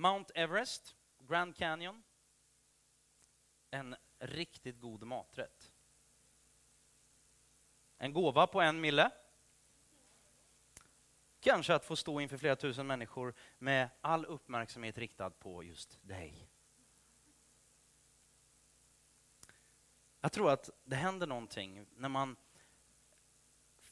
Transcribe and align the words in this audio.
Mount 0.00 0.30
Everest, 0.34 0.96
Grand 1.18 1.56
Canyon. 1.56 2.02
En 3.70 3.96
riktigt 4.18 4.80
god 4.80 5.02
maträtt. 5.02 5.72
En 7.98 8.12
gåva 8.12 8.46
på 8.46 8.60
en 8.60 8.80
mille. 8.80 9.10
Kanske 11.40 11.74
att 11.74 11.84
få 11.84 11.96
stå 11.96 12.20
inför 12.20 12.36
flera 12.36 12.56
tusen 12.56 12.86
människor 12.86 13.34
med 13.58 13.88
all 14.00 14.26
uppmärksamhet 14.26 14.98
riktad 14.98 15.30
på 15.30 15.62
just 15.64 15.98
dig. 16.02 16.50
Jag 20.20 20.32
tror 20.32 20.50
att 20.50 20.70
det 20.84 20.96
händer 20.96 21.26
någonting 21.26 21.86
när 21.96 22.08
man 22.08 22.36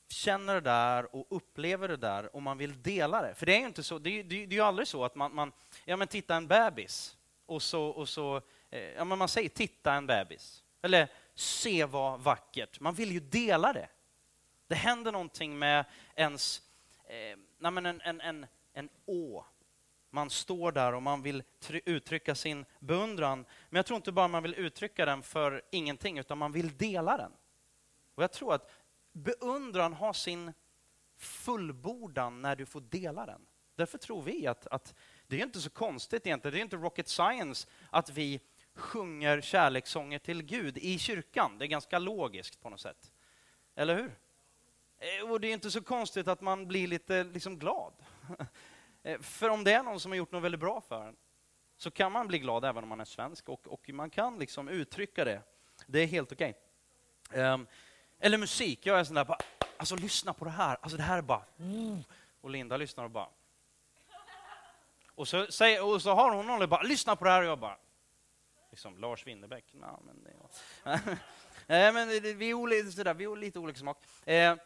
känner 0.08 0.54
det 0.54 0.60
där 0.60 1.16
och 1.16 1.26
upplever 1.30 1.88
det 1.88 1.96
där 1.96 2.36
och 2.36 2.42
man 2.42 2.58
vill 2.58 2.82
dela 2.82 3.22
det. 3.22 3.34
För 3.34 3.46
det 3.46 3.54
är 3.54 3.60
ju 3.60 3.66
inte 3.66 3.82
så, 3.82 3.98
det 3.98 4.10
är, 4.10 4.24
det 4.24 4.42
är, 4.42 4.46
ju 4.46 4.60
aldrig 4.60 4.88
så 4.88 5.04
att 5.04 5.14
man, 5.14 5.34
man 5.34 5.52
ja 5.84 5.96
men 5.96 6.08
titta 6.08 6.34
en 6.34 6.46
bebis 6.46 7.16
och 7.46 7.62
så, 7.62 7.84
och 7.84 8.08
så 8.08 8.36
eh, 8.70 8.80
ja 8.80 9.04
men 9.04 9.18
man 9.18 9.28
säger 9.28 9.48
titta 9.48 9.94
en 9.94 10.06
bebis. 10.06 10.64
Eller 10.82 11.08
se 11.34 11.84
vad 11.84 12.20
vackert. 12.20 12.80
Man 12.80 12.94
vill 12.94 13.12
ju 13.12 13.20
dela 13.20 13.72
det. 13.72 13.88
Det 14.66 14.74
händer 14.74 15.12
någonting 15.12 15.58
med 15.58 15.84
ens, 16.14 16.62
eh, 17.04 17.38
nej 17.58 17.72
men 17.72 17.86
en, 17.86 18.00
en, 18.00 18.20
en, 18.20 18.46
en 18.72 18.88
å. 19.06 19.44
Man 20.10 20.30
står 20.30 20.72
där 20.72 20.94
och 20.94 21.02
man 21.02 21.22
vill 21.22 21.42
uttrycka 21.84 22.34
sin 22.34 22.64
beundran. 22.78 23.44
Men 23.68 23.78
jag 23.78 23.86
tror 23.86 23.96
inte 23.96 24.12
bara 24.12 24.28
man 24.28 24.42
vill 24.42 24.54
uttrycka 24.54 25.04
den 25.04 25.22
för 25.22 25.62
ingenting, 25.70 26.18
utan 26.18 26.38
man 26.38 26.52
vill 26.52 26.76
dela 26.76 27.16
den. 27.16 27.32
Och 28.14 28.22
jag 28.22 28.32
tror 28.32 28.54
att 28.54 28.70
beundran 29.18 29.92
har 29.92 30.12
sin 30.12 30.52
fullbordan 31.16 32.42
när 32.42 32.56
du 32.56 32.66
får 32.66 32.80
dela 32.80 33.26
den. 33.26 33.46
Därför 33.74 33.98
tror 33.98 34.22
vi 34.22 34.46
att, 34.46 34.66
att 34.66 34.94
det 35.26 35.36
är 35.36 35.42
inte 35.42 35.60
så 35.60 35.70
konstigt 35.70 36.26
egentligen, 36.26 36.52
det 36.52 36.60
är 36.60 36.62
inte 36.62 36.76
rocket 36.76 37.08
science 37.08 37.68
att 37.90 38.10
vi 38.10 38.40
sjunger 38.74 39.40
kärlekssånger 39.40 40.18
till 40.18 40.42
Gud 40.42 40.78
i 40.78 40.98
kyrkan. 40.98 41.58
Det 41.58 41.64
är 41.64 41.66
ganska 41.66 41.98
logiskt 41.98 42.60
på 42.60 42.70
något 42.70 42.80
sätt. 42.80 43.12
Eller 43.74 43.96
hur? 43.96 44.18
Eh, 44.98 45.30
och 45.30 45.40
det 45.40 45.48
är 45.48 45.52
inte 45.52 45.70
så 45.70 45.82
konstigt 45.82 46.28
att 46.28 46.40
man 46.40 46.68
blir 46.68 46.86
lite 46.86 47.24
liksom 47.24 47.58
glad. 47.58 47.92
Eh, 49.02 49.20
för 49.20 49.48
om 49.48 49.64
det 49.64 49.72
är 49.72 49.82
någon 49.82 50.00
som 50.00 50.12
har 50.12 50.16
gjort 50.16 50.32
något 50.32 50.42
väldigt 50.42 50.60
bra 50.60 50.80
för 50.80 51.06
en, 51.06 51.16
så 51.76 51.90
kan 51.90 52.12
man 52.12 52.28
bli 52.28 52.38
glad 52.38 52.64
även 52.64 52.82
om 52.82 52.88
man 52.88 53.00
är 53.00 53.04
svensk 53.04 53.48
och, 53.48 53.68
och 53.68 53.90
man 53.90 54.10
kan 54.10 54.38
liksom 54.38 54.68
uttrycka 54.68 55.24
det. 55.24 55.42
Det 55.86 55.98
är 55.98 56.06
helt 56.06 56.32
okej. 56.32 56.54
Okay. 57.28 57.42
Um, 57.42 57.66
eller 58.18 58.38
musik, 58.38 58.86
jag 58.86 59.00
är 59.00 59.04
sån 59.04 59.14
där 59.14 59.24
bara, 59.24 59.38
alltså 59.76 59.96
lyssna 59.96 60.32
på 60.32 60.44
det 60.44 60.50
här, 60.50 60.78
alltså 60.80 60.96
det 60.96 61.02
här 61.02 61.18
är 61.18 61.22
bara, 61.22 61.44
mm. 61.58 62.02
och 62.40 62.50
Linda 62.50 62.76
lyssnar 62.76 63.04
och 63.04 63.10
bara, 63.10 63.28
och 65.14 65.28
så, 65.28 65.46
säger, 65.46 65.84
och 65.84 66.02
så 66.02 66.14
har 66.14 66.34
hon 66.34 66.46
någon 66.46 66.62
och 66.62 66.68
bara, 66.68 66.82
lyssna 66.82 67.16
på 67.16 67.24
det 67.24 67.30
här 67.30 67.40
och 67.40 67.48
jag 67.48 67.58
bara, 67.58 67.76
liksom 68.70 68.98
Lars 68.98 69.26
Winnerbäck, 69.26 69.74
nah, 69.74 69.98
men 70.06 70.24
det 70.24 70.32
Nej, 71.66 71.92
men 71.92 72.08
vi 72.08 72.50
är, 72.50 72.54
olika, 72.54 72.90
sådär, 72.90 73.14
vi 73.14 73.24
är 73.24 73.36
lite 73.36 73.58
olika 73.58 73.78
smak. 73.78 74.04
Eh, 74.24 74.56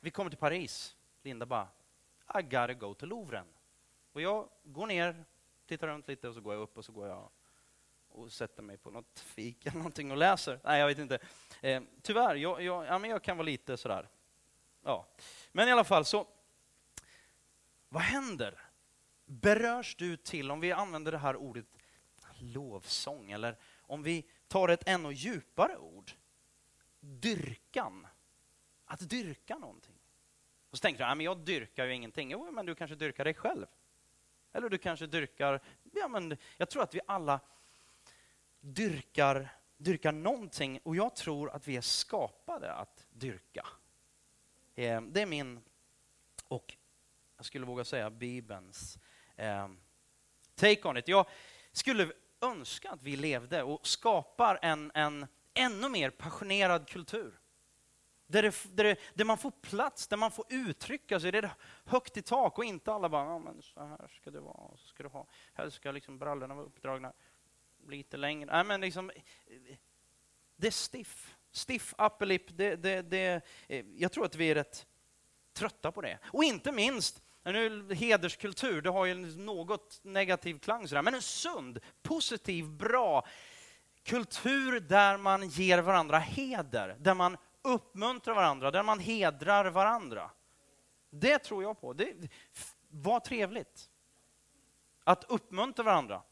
vi 0.00 0.10
kommer 0.10 0.30
till 0.30 0.38
Paris, 0.38 0.96
Linda 1.22 1.46
bara, 1.46 1.68
I 2.38 2.42
gotta 2.42 2.74
go 2.74 2.94
to 2.94 3.06
Louvren. 3.06 3.46
Och 4.12 4.20
jag 4.20 4.48
går 4.62 4.86
ner, 4.86 5.24
tittar 5.66 5.86
runt 5.86 6.08
lite 6.08 6.28
och 6.28 6.34
så 6.34 6.40
går 6.40 6.54
jag 6.54 6.62
upp 6.62 6.78
och 6.78 6.84
så 6.84 6.92
går 6.92 7.08
jag 7.08 7.30
och 8.14 8.32
sätter 8.32 8.62
mig 8.62 8.76
på 8.76 8.90
något 8.90 9.20
fik 9.20 9.66
eller 9.66 9.76
någonting 9.76 10.10
och 10.10 10.16
läser. 10.16 10.60
Nej, 10.64 10.80
jag 10.80 10.86
vet 10.86 10.98
inte. 10.98 11.18
Eh, 11.60 11.82
tyvärr, 12.02 12.34
jag, 12.34 12.62
jag, 12.62 12.86
ja, 12.86 12.98
men 12.98 13.10
jag 13.10 13.22
kan 13.22 13.36
vara 13.36 13.44
lite 13.44 13.76
sådär. 13.76 14.08
Ja. 14.82 15.06
Men 15.52 15.68
i 15.68 15.72
alla 15.72 15.84
fall, 15.84 16.04
så 16.04 16.26
vad 17.88 18.02
händer? 18.02 18.60
Berörs 19.24 19.96
du 19.96 20.16
till, 20.16 20.50
om 20.50 20.60
vi 20.60 20.72
använder 20.72 21.12
det 21.12 21.18
här 21.18 21.36
ordet 21.36 21.66
lovsång, 22.38 23.30
eller 23.30 23.56
om 23.80 24.02
vi 24.02 24.26
tar 24.48 24.68
ett 24.68 24.88
ännu 24.88 25.12
djupare 25.12 25.76
ord, 25.76 26.12
dyrkan. 27.00 28.06
Att 28.84 29.10
dyrka 29.10 29.58
någonting. 29.58 29.98
Och 30.70 30.78
så 30.78 30.82
tänker 30.82 31.08
du, 31.08 31.14
men 31.14 31.24
jag 31.24 31.38
dyrkar 31.38 31.84
ju 31.84 31.94
ingenting. 31.94 32.30
Jo, 32.30 32.50
men 32.50 32.66
du 32.66 32.74
kanske 32.74 32.94
dyrkar 32.94 33.24
dig 33.24 33.34
själv. 33.34 33.66
Eller 34.52 34.68
du 34.68 34.78
kanske 34.78 35.06
dyrkar, 35.06 35.60
ja 35.92 36.08
men 36.08 36.36
jag 36.56 36.70
tror 36.70 36.82
att 36.82 36.94
vi 36.94 37.00
alla 37.06 37.40
dyrkar, 38.64 39.48
dyrkar 39.76 40.12
någonting 40.12 40.80
och 40.82 40.96
jag 40.96 41.16
tror 41.16 41.50
att 41.50 41.68
vi 41.68 41.76
är 41.76 41.80
skapade 41.80 42.72
att 42.72 43.06
dyrka. 43.10 43.66
Eh, 44.74 45.00
det 45.00 45.22
är 45.22 45.26
min, 45.26 45.60
och 46.48 46.76
jag 47.36 47.46
skulle 47.46 47.66
våga 47.66 47.84
säga 47.84 48.10
Bibelns 48.10 48.98
eh, 49.36 49.68
take 50.54 50.88
on 50.88 50.96
it. 50.96 51.08
Jag 51.08 51.26
skulle 51.72 52.12
önska 52.40 52.90
att 52.90 53.02
vi 53.02 53.16
levde 53.16 53.62
och 53.62 53.86
skapar 53.86 54.58
en, 54.62 54.90
en 54.94 55.26
ännu 55.54 55.88
mer 55.88 56.10
passionerad 56.10 56.88
kultur. 56.88 57.40
Där, 58.26 58.42
det, 58.42 58.76
där, 58.76 58.84
det, 58.84 58.98
där, 59.14 59.24
man 59.24 59.38
får 59.38 59.50
plats, 59.50 60.08
där 60.08 60.16
man 60.16 60.30
får 60.30 60.44
uttrycka 60.48 61.20
sig. 61.20 61.32
Det 61.32 61.38
är 61.38 61.54
högt 61.84 62.16
i 62.16 62.22
tak 62.22 62.58
och 62.58 62.64
inte 62.64 62.92
alla 62.92 63.08
bara, 63.08 63.24
ja, 63.24 63.38
men 63.38 63.62
så 63.62 63.84
här 63.84 64.08
ska 64.08 64.30
det 64.30 64.40
vara, 64.40 64.76
så 64.76 64.86
ska 64.88 65.02
du 65.02 65.08
ha, 65.08 65.26
här 65.54 65.70
ska 65.70 65.90
liksom 65.90 66.18
brallorna 66.18 66.54
vara 66.54 66.66
uppdragna 66.66 67.12
lite 67.88 68.16
längre. 68.16 68.52
Nej, 68.52 68.64
men 68.64 68.80
liksom, 68.80 69.10
det 70.56 70.66
är 70.66 70.70
stiff. 70.70 71.36
Stiff 71.50 71.94
upper 71.98 72.26
lip. 72.26 72.56
Det, 72.56 72.76
det, 72.76 73.02
det, 73.02 73.42
eh, 73.68 73.84
jag 73.96 74.12
tror 74.12 74.24
att 74.24 74.34
vi 74.34 74.50
är 74.50 74.54
rätt 74.54 74.86
trötta 75.52 75.92
på 75.92 76.00
det. 76.00 76.18
Och 76.24 76.44
inte 76.44 76.72
minst, 76.72 77.22
nu, 77.44 77.94
hederskultur, 77.94 78.82
det 78.82 78.90
har 78.90 79.04
ju 79.04 79.14
något 79.36 80.00
negativ 80.02 80.58
klang, 80.58 80.88
sådär, 80.88 81.02
men 81.02 81.14
en 81.14 81.22
sund, 81.22 81.80
positiv, 82.02 82.68
bra 82.68 83.26
kultur 84.02 84.80
där 84.80 85.16
man 85.18 85.48
ger 85.48 85.78
varandra 85.78 86.18
heder, 86.18 86.96
där 86.98 87.14
man 87.14 87.36
uppmuntrar 87.62 88.34
varandra, 88.34 88.70
där 88.70 88.82
man 88.82 88.98
hedrar 88.98 89.64
varandra. 89.64 90.30
Det 91.10 91.38
tror 91.38 91.62
jag 91.62 91.80
på. 91.80 91.92
Det 91.92 92.14
var 92.88 93.20
trevligt. 93.20 93.90
Att 95.04 95.24
uppmuntra 95.24 95.84
varandra. 95.84 96.22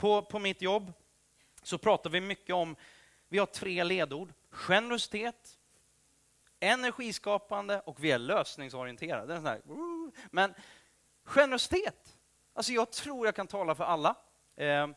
På, 0.00 0.22
på 0.22 0.38
mitt 0.38 0.62
jobb 0.62 0.92
så 1.62 1.78
pratar 1.78 2.10
vi 2.10 2.20
mycket 2.20 2.54
om, 2.54 2.76
vi 3.28 3.38
har 3.38 3.46
tre 3.46 3.84
ledord. 3.84 4.32
Generositet, 4.50 5.58
energiskapande 6.60 7.80
och 7.80 8.04
vi 8.04 8.10
är 8.12 8.18
lösningsorienterade. 8.18 9.34
Är 9.34 9.40
här, 9.40 9.62
men 10.30 10.54
generositet, 11.24 12.16
alltså 12.52 12.72
jag 12.72 12.92
tror 12.92 13.26
jag 13.26 13.34
kan 13.34 13.46
tala 13.46 13.74
för 13.74 13.84
alla. 13.84 14.16
Eh, 14.56 14.88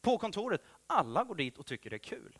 på 0.00 0.18
kontoret, 0.18 0.62
alla 0.86 1.24
går 1.24 1.34
dit 1.34 1.58
och 1.58 1.66
tycker 1.66 1.90
det 1.90 1.96
är 1.96 1.98
kul. 1.98 2.38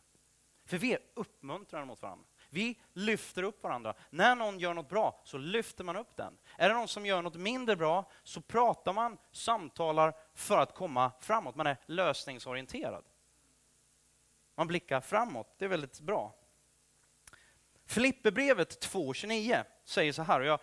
För 0.64 0.78
vi 0.78 0.92
är 0.92 0.98
uppmuntrande 1.14 1.86
mot 1.86 2.02
varandra. 2.02 2.26
Vi 2.54 2.80
lyfter 2.92 3.42
upp 3.42 3.62
varandra. 3.62 3.94
När 4.10 4.34
någon 4.34 4.58
gör 4.58 4.74
något 4.74 4.88
bra 4.88 5.20
så 5.24 5.38
lyfter 5.38 5.84
man 5.84 5.96
upp 5.96 6.16
den. 6.16 6.38
Är 6.58 6.68
det 6.68 6.74
någon 6.74 6.88
som 6.88 7.06
gör 7.06 7.22
något 7.22 7.34
mindre 7.36 7.76
bra 7.76 8.10
så 8.22 8.40
pratar 8.40 8.92
man, 8.92 9.18
samtalar 9.32 10.16
för 10.34 10.58
att 10.58 10.74
komma 10.74 11.12
framåt. 11.20 11.56
Man 11.56 11.66
är 11.66 11.76
lösningsorienterad. 11.86 13.04
Man 14.54 14.66
blickar 14.66 15.00
framåt. 15.00 15.54
Det 15.58 15.64
är 15.64 15.68
väldigt 15.68 16.00
bra. 16.00 16.34
Filipperbrevet 17.86 18.86
2.29 18.92 19.64
säger 19.84 20.12
så 20.12 20.22
här, 20.22 20.40
och 20.40 20.46
jag, 20.46 20.60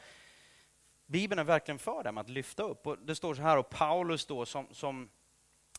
Bibeln 1.05 1.39
är 1.39 1.43
verkligen 1.43 1.79
för 1.79 2.03
det 2.03 2.11
med 2.11 2.21
att 2.21 2.29
lyfta 2.29 2.63
upp. 2.63 2.87
Och 2.87 2.97
det 2.97 3.15
står 3.15 3.35
så 3.35 3.41
här, 3.41 3.57
och 3.57 3.69
Paulus 3.69 4.25
då 4.25 4.45
som, 4.45 4.67
som 4.71 5.09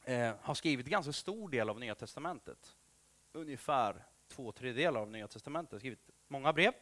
eh, 0.04 0.34
har 0.40 0.54
skrivit 0.54 0.86
en 0.86 0.92
ganska 0.92 1.12
stor 1.12 1.48
del 1.48 1.70
av 1.70 1.80
Nya 1.80 1.94
Testamentet, 1.94 2.76
ungefär 3.32 4.06
två 4.32 4.52
tredjedelar 4.52 5.00
av 5.00 5.10
Nya 5.10 5.28
Testamentet, 5.28 5.78
skrivit 5.78 6.10
många 6.28 6.52
brev. 6.52 6.72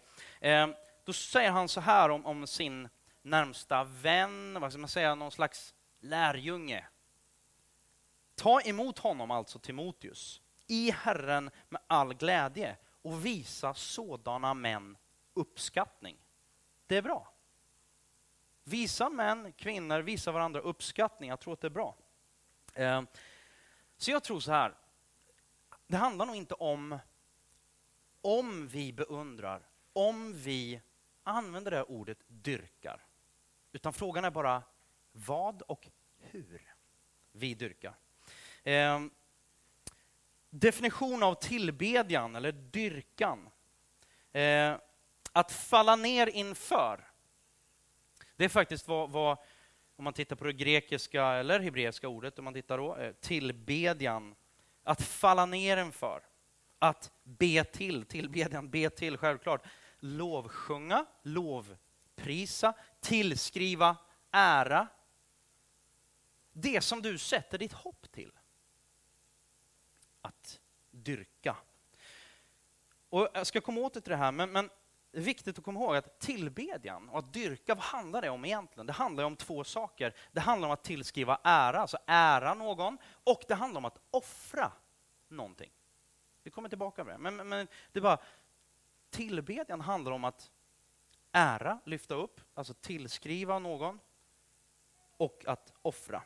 Eh, 0.40 0.68
då 1.04 1.12
säger 1.12 1.50
han 1.50 1.68
så 1.68 1.80
här 1.80 2.08
om, 2.08 2.26
om, 2.26 2.46
sin 2.46 2.88
närmsta 3.22 3.84
vän, 3.84 4.60
vad 4.60 4.72
ska 4.72 4.78
man 4.78 4.88
säga, 4.88 5.14
någon 5.14 5.30
slags 5.30 5.74
lärjunge. 6.00 6.86
Ta 8.34 8.60
emot 8.60 8.98
honom, 8.98 9.30
alltså 9.30 9.58
Timoteus, 9.58 10.40
i 10.66 10.90
Herren 10.90 11.50
med 11.68 11.80
all 11.86 12.14
glädje 12.14 12.76
och 13.02 13.26
visa 13.26 13.74
sådana 13.74 14.54
män 14.54 14.96
uppskattning. 15.34 16.16
Det 16.86 16.96
är 16.96 17.02
bra. 17.02 17.32
Visa 18.64 19.10
män, 19.10 19.52
kvinnor, 19.52 20.00
visa 20.00 20.32
varandra 20.32 20.60
uppskattning. 20.60 21.30
Jag 21.30 21.40
tror 21.40 21.52
att 21.52 21.60
det 21.60 21.68
är 21.68 21.70
bra. 21.70 21.96
Eh, 22.74 23.02
så 23.96 24.10
jag 24.10 24.22
tror 24.22 24.40
så 24.40 24.52
här, 24.52 24.74
det 25.86 25.96
handlar 25.96 26.26
nog 26.26 26.36
inte 26.36 26.54
om 26.54 26.98
om 28.22 28.68
vi 28.68 28.92
beundrar, 28.92 29.68
om 29.92 30.32
vi 30.32 30.80
använder 31.22 31.70
det 31.70 31.76
här 31.76 31.90
ordet 31.90 32.18
dyrkar. 32.26 33.04
Utan 33.72 33.92
frågan 33.92 34.24
är 34.24 34.30
bara 34.30 34.62
vad 35.12 35.62
och 35.62 35.88
hur 36.18 36.74
vi 37.32 37.54
dyrkar. 37.54 37.94
Eh, 38.62 39.00
definition 40.50 41.22
av 41.22 41.34
tillbedjan 41.34 42.36
eller 42.36 42.52
dyrkan. 42.52 43.50
Eh, 44.32 44.76
att 45.32 45.52
falla 45.52 45.96
ner 45.96 46.26
inför. 46.26 47.10
Det 48.36 48.44
är 48.44 48.48
faktiskt 48.48 48.88
vad, 48.88 49.10
vad 49.10 49.38
om 49.96 50.04
man 50.04 50.12
tittar 50.12 50.36
på 50.36 50.44
det 50.44 50.52
grekiska 50.52 51.24
eller 51.26 51.60
hebreiska 51.60 52.08
ordet, 52.08 52.38
om 52.38 52.44
man 52.44 52.54
tittar 52.54 52.78
då, 52.78 52.96
eh, 52.96 53.12
tillbedjan, 53.12 54.34
att 54.84 55.02
falla 55.02 55.46
ner 55.46 55.76
inför, 55.76 56.22
att 56.80 57.12
be 57.22 57.64
till, 57.64 58.04
tillbedjan, 58.04 58.70
be 58.70 58.90
till, 58.90 59.16
självklart, 59.16 59.66
lovsjunga, 59.98 61.06
lovprisa, 61.22 62.74
tillskriva 63.00 63.96
ära, 64.30 64.88
det 66.52 66.80
som 66.80 67.02
du 67.02 67.18
sätter 67.18 67.58
ditt 67.58 67.72
hopp 67.72 68.12
till. 68.12 68.32
Att 70.20 70.60
dyrka. 70.90 71.56
Och 73.08 73.28
jag 73.34 73.46
ska 73.46 73.60
komma 73.60 73.80
åter 73.80 74.00
till 74.00 74.10
det 74.10 74.16
här, 74.16 74.32
men, 74.32 74.52
men 74.52 74.70
det 75.12 75.18
är 75.18 75.22
viktigt 75.22 75.58
att 75.58 75.64
komma 75.64 75.80
ihåg 75.80 75.96
att 75.96 76.20
tillbedjan 76.20 77.08
och 77.08 77.18
att 77.18 77.32
dyrka, 77.32 77.74
vad 77.74 77.84
handlar 77.84 78.22
det 78.22 78.30
om 78.30 78.44
egentligen? 78.44 78.86
Det 78.86 78.92
handlar 78.92 79.24
om 79.24 79.36
två 79.36 79.64
saker. 79.64 80.14
Det 80.32 80.40
handlar 80.40 80.68
om 80.68 80.72
att 80.72 80.84
tillskriva 80.84 81.40
ära, 81.44 81.80
alltså 81.80 81.98
ära 82.06 82.54
någon, 82.54 82.98
och 83.24 83.42
det 83.48 83.54
handlar 83.54 83.78
om 83.78 83.84
att 83.84 83.98
offra 84.10 84.72
någonting. 85.28 85.70
Vi 86.42 86.50
kommer 86.50 86.68
tillbaka 86.68 87.04
till 87.04 87.12
det. 87.12 87.18
Men, 87.18 87.36
men, 87.36 87.48
men 87.48 87.68
det 87.92 87.98
är 87.98 88.02
bara, 88.02 88.18
tillbedjan 89.10 89.80
handlar 89.80 90.12
om 90.12 90.24
att 90.24 90.50
ära, 91.32 91.78
lyfta 91.84 92.14
upp, 92.14 92.40
alltså 92.54 92.74
tillskriva 92.74 93.58
någon, 93.58 94.00
och 95.16 95.44
att 95.46 95.72
offra. 95.82 96.22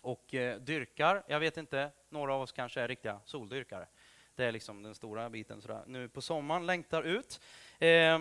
Och 0.00 0.34
eh, 0.34 0.60
dyrkar, 0.60 1.22
jag 1.26 1.40
vet 1.40 1.56
inte, 1.56 1.90
några 2.08 2.34
av 2.34 2.42
oss 2.42 2.52
kanske 2.52 2.80
är 2.80 2.88
riktiga 2.88 3.20
soldyrkare. 3.24 3.86
Det 4.34 4.44
är 4.44 4.52
liksom 4.52 4.82
den 4.82 4.94
stora 4.94 5.30
biten 5.30 5.62
sådär. 5.62 5.84
nu 5.86 6.08
på 6.08 6.22
sommaren, 6.22 6.66
längtar 6.66 7.02
ut. 7.02 7.40
Eh, 7.78 8.18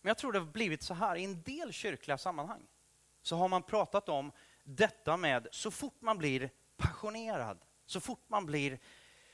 men 0.00 0.08
jag 0.10 0.18
tror 0.18 0.32
det 0.32 0.38
har 0.38 0.46
blivit 0.46 0.82
så 0.82 0.94
här, 0.94 1.16
i 1.16 1.24
en 1.24 1.42
del 1.42 1.72
kyrkliga 1.72 2.18
sammanhang 2.18 2.66
så 3.22 3.36
har 3.36 3.48
man 3.48 3.62
pratat 3.62 4.08
om 4.08 4.32
detta 4.64 5.16
med 5.16 5.48
så 5.50 5.70
fort 5.70 6.00
man 6.00 6.18
blir 6.18 6.50
passionerad, 6.76 7.64
så 7.92 8.00
fort 8.00 8.24
man 8.28 8.46
blir 8.46 8.78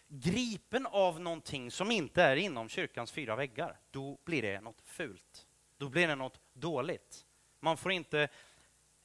gripen 0.08 0.86
av 0.86 1.20
någonting 1.20 1.70
som 1.70 1.90
inte 1.90 2.22
är 2.22 2.36
inom 2.36 2.68
kyrkans 2.68 3.12
fyra 3.12 3.36
väggar, 3.36 3.80
då 3.90 4.18
blir 4.24 4.42
det 4.42 4.60
något 4.60 4.80
fult. 4.84 5.46
Då 5.76 5.88
blir 5.88 6.08
det 6.08 6.14
något 6.14 6.40
dåligt. 6.52 7.26
Man 7.60 7.76
får 7.76 7.92
inte 7.92 8.28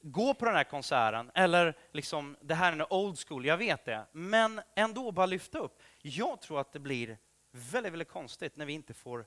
gå 0.00 0.34
på 0.34 0.44
den 0.44 0.54
här 0.54 0.64
konserten, 0.64 1.30
eller 1.34 1.78
liksom, 1.92 2.36
det 2.40 2.54
här 2.54 2.68
är 2.68 2.76
en 2.76 2.86
old 2.90 3.18
school, 3.18 3.46
jag 3.46 3.56
vet 3.56 3.84
det, 3.84 4.06
men 4.12 4.60
ändå 4.76 5.12
bara 5.12 5.26
lyfta 5.26 5.58
upp. 5.58 5.82
Jag 6.02 6.40
tror 6.40 6.60
att 6.60 6.72
det 6.72 6.78
blir 6.78 7.18
väldigt, 7.50 7.92
väldigt 7.92 8.08
konstigt 8.08 8.56
när 8.56 8.66
vi 8.66 8.72
inte 8.72 8.94
får 8.94 9.26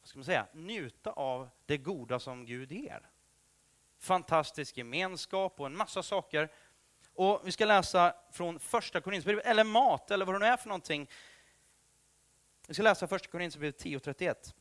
vad 0.00 0.08
ska 0.08 0.18
man 0.18 0.24
säga, 0.24 0.46
njuta 0.52 1.10
av 1.10 1.48
det 1.66 1.78
goda 1.78 2.18
som 2.18 2.46
Gud 2.46 2.72
ger. 2.72 3.10
Fantastisk 3.98 4.76
gemenskap 4.76 5.60
och 5.60 5.66
en 5.66 5.76
massa 5.76 6.02
saker. 6.02 6.52
Och 7.18 7.40
Vi 7.44 7.52
ska 7.52 7.64
läsa 7.64 8.14
från 8.32 8.60
första 8.60 9.00
Korinthierbrevet, 9.00 9.46
eller 9.46 9.64
mat, 9.64 10.10
eller 10.10 10.24
vad 10.24 10.34
det 10.34 10.38
nu 10.38 10.46
är 10.46 10.56
för 10.56 10.68
någonting. 10.68 11.10
Vi 12.66 12.74
ska 12.74 12.82
läsa 12.82 13.08
första 13.08 13.28
Korinthierbrevet 13.28 13.84
10.31. 13.84 14.54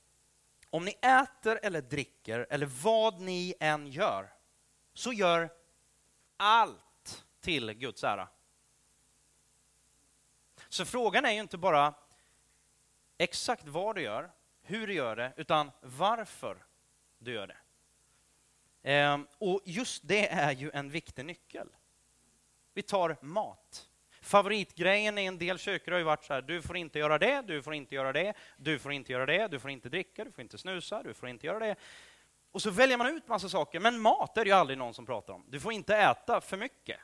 Om 0.69 0.85
ni 0.85 0.91
äter 0.91 1.59
eller 1.63 1.81
dricker, 1.81 2.47
eller 2.49 2.65
vad 2.65 3.19
ni 3.19 3.53
än 3.59 3.87
gör, 3.87 4.33
så 4.93 5.13
gör 5.13 5.49
allt 6.37 7.25
till 7.41 7.73
Guds 7.73 8.03
ära. 8.03 8.27
Så 10.69 10.85
frågan 10.85 11.25
är 11.25 11.31
ju 11.31 11.39
inte 11.39 11.57
bara 11.57 11.93
exakt 13.17 13.67
vad 13.67 13.95
du 13.95 14.01
gör, 14.01 14.31
hur 14.61 14.87
du 14.87 14.93
gör 14.93 15.15
det, 15.15 15.33
utan 15.37 15.71
varför 15.81 16.65
du 17.17 17.33
gör 17.33 17.47
det. 17.47 17.57
Ehm, 18.83 19.27
och 19.37 19.61
just 19.65 20.07
det 20.07 20.27
är 20.27 20.51
ju 20.51 20.71
en 20.73 20.89
viktig 20.89 21.25
nyckel. 21.25 21.69
Vi 22.77 22.83
tar 22.83 23.17
mat. 23.21 23.89
Favoritgrejen 24.21 25.17
i 25.17 25.25
en 25.25 25.37
del 25.37 25.57
kyrkor 25.57 25.91
har 25.91 25.99
ju 25.99 26.03
varit 26.03 26.23
så 26.23 26.33
här, 26.33 26.41
du 26.41 26.61
får 26.61 26.77
inte 26.77 26.99
göra 26.99 27.17
det, 27.17 27.41
du 27.41 27.61
får 27.61 27.73
inte 27.73 27.95
göra 27.95 28.13
det, 28.13 28.33
du 28.57 28.79
får 28.79 28.93
inte 28.93 29.11
göra 29.11 29.25
det, 29.25 29.47
du 29.47 29.59
får 29.59 29.71
inte 29.71 29.89
dricka, 29.89 30.23
du 30.23 30.31
får 30.31 30.41
inte 30.41 30.57
snusa, 30.57 31.03
du 31.03 31.13
får 31.13 31.29
inte 31.29 31.47
göra 31.47 31.59
det. 31.59 31.75
Och 32.51 32.61
så 32.61 32.69
väljer 32.69 32.97
man 32.97 33.07
ut 33.07 33.27
massa 33.27 33.49
saker, 33.49 33.79
men 33.79 33.99
mat 33.99 34.37
är 34.37 34.43
det 34.43 34.49
ju 34.49 34.55
aldrig 34.55 34.77
någon 34.77 34.93
som 34.93 35.05
pratar 35.05 35.33
om. 35.33 35.45
Du 35.47 35.59
får 35.59 35.73
inte 35.73 35.95
äta 35.95 36.41
för 36.41 36.57
mycket. 36.57 36.99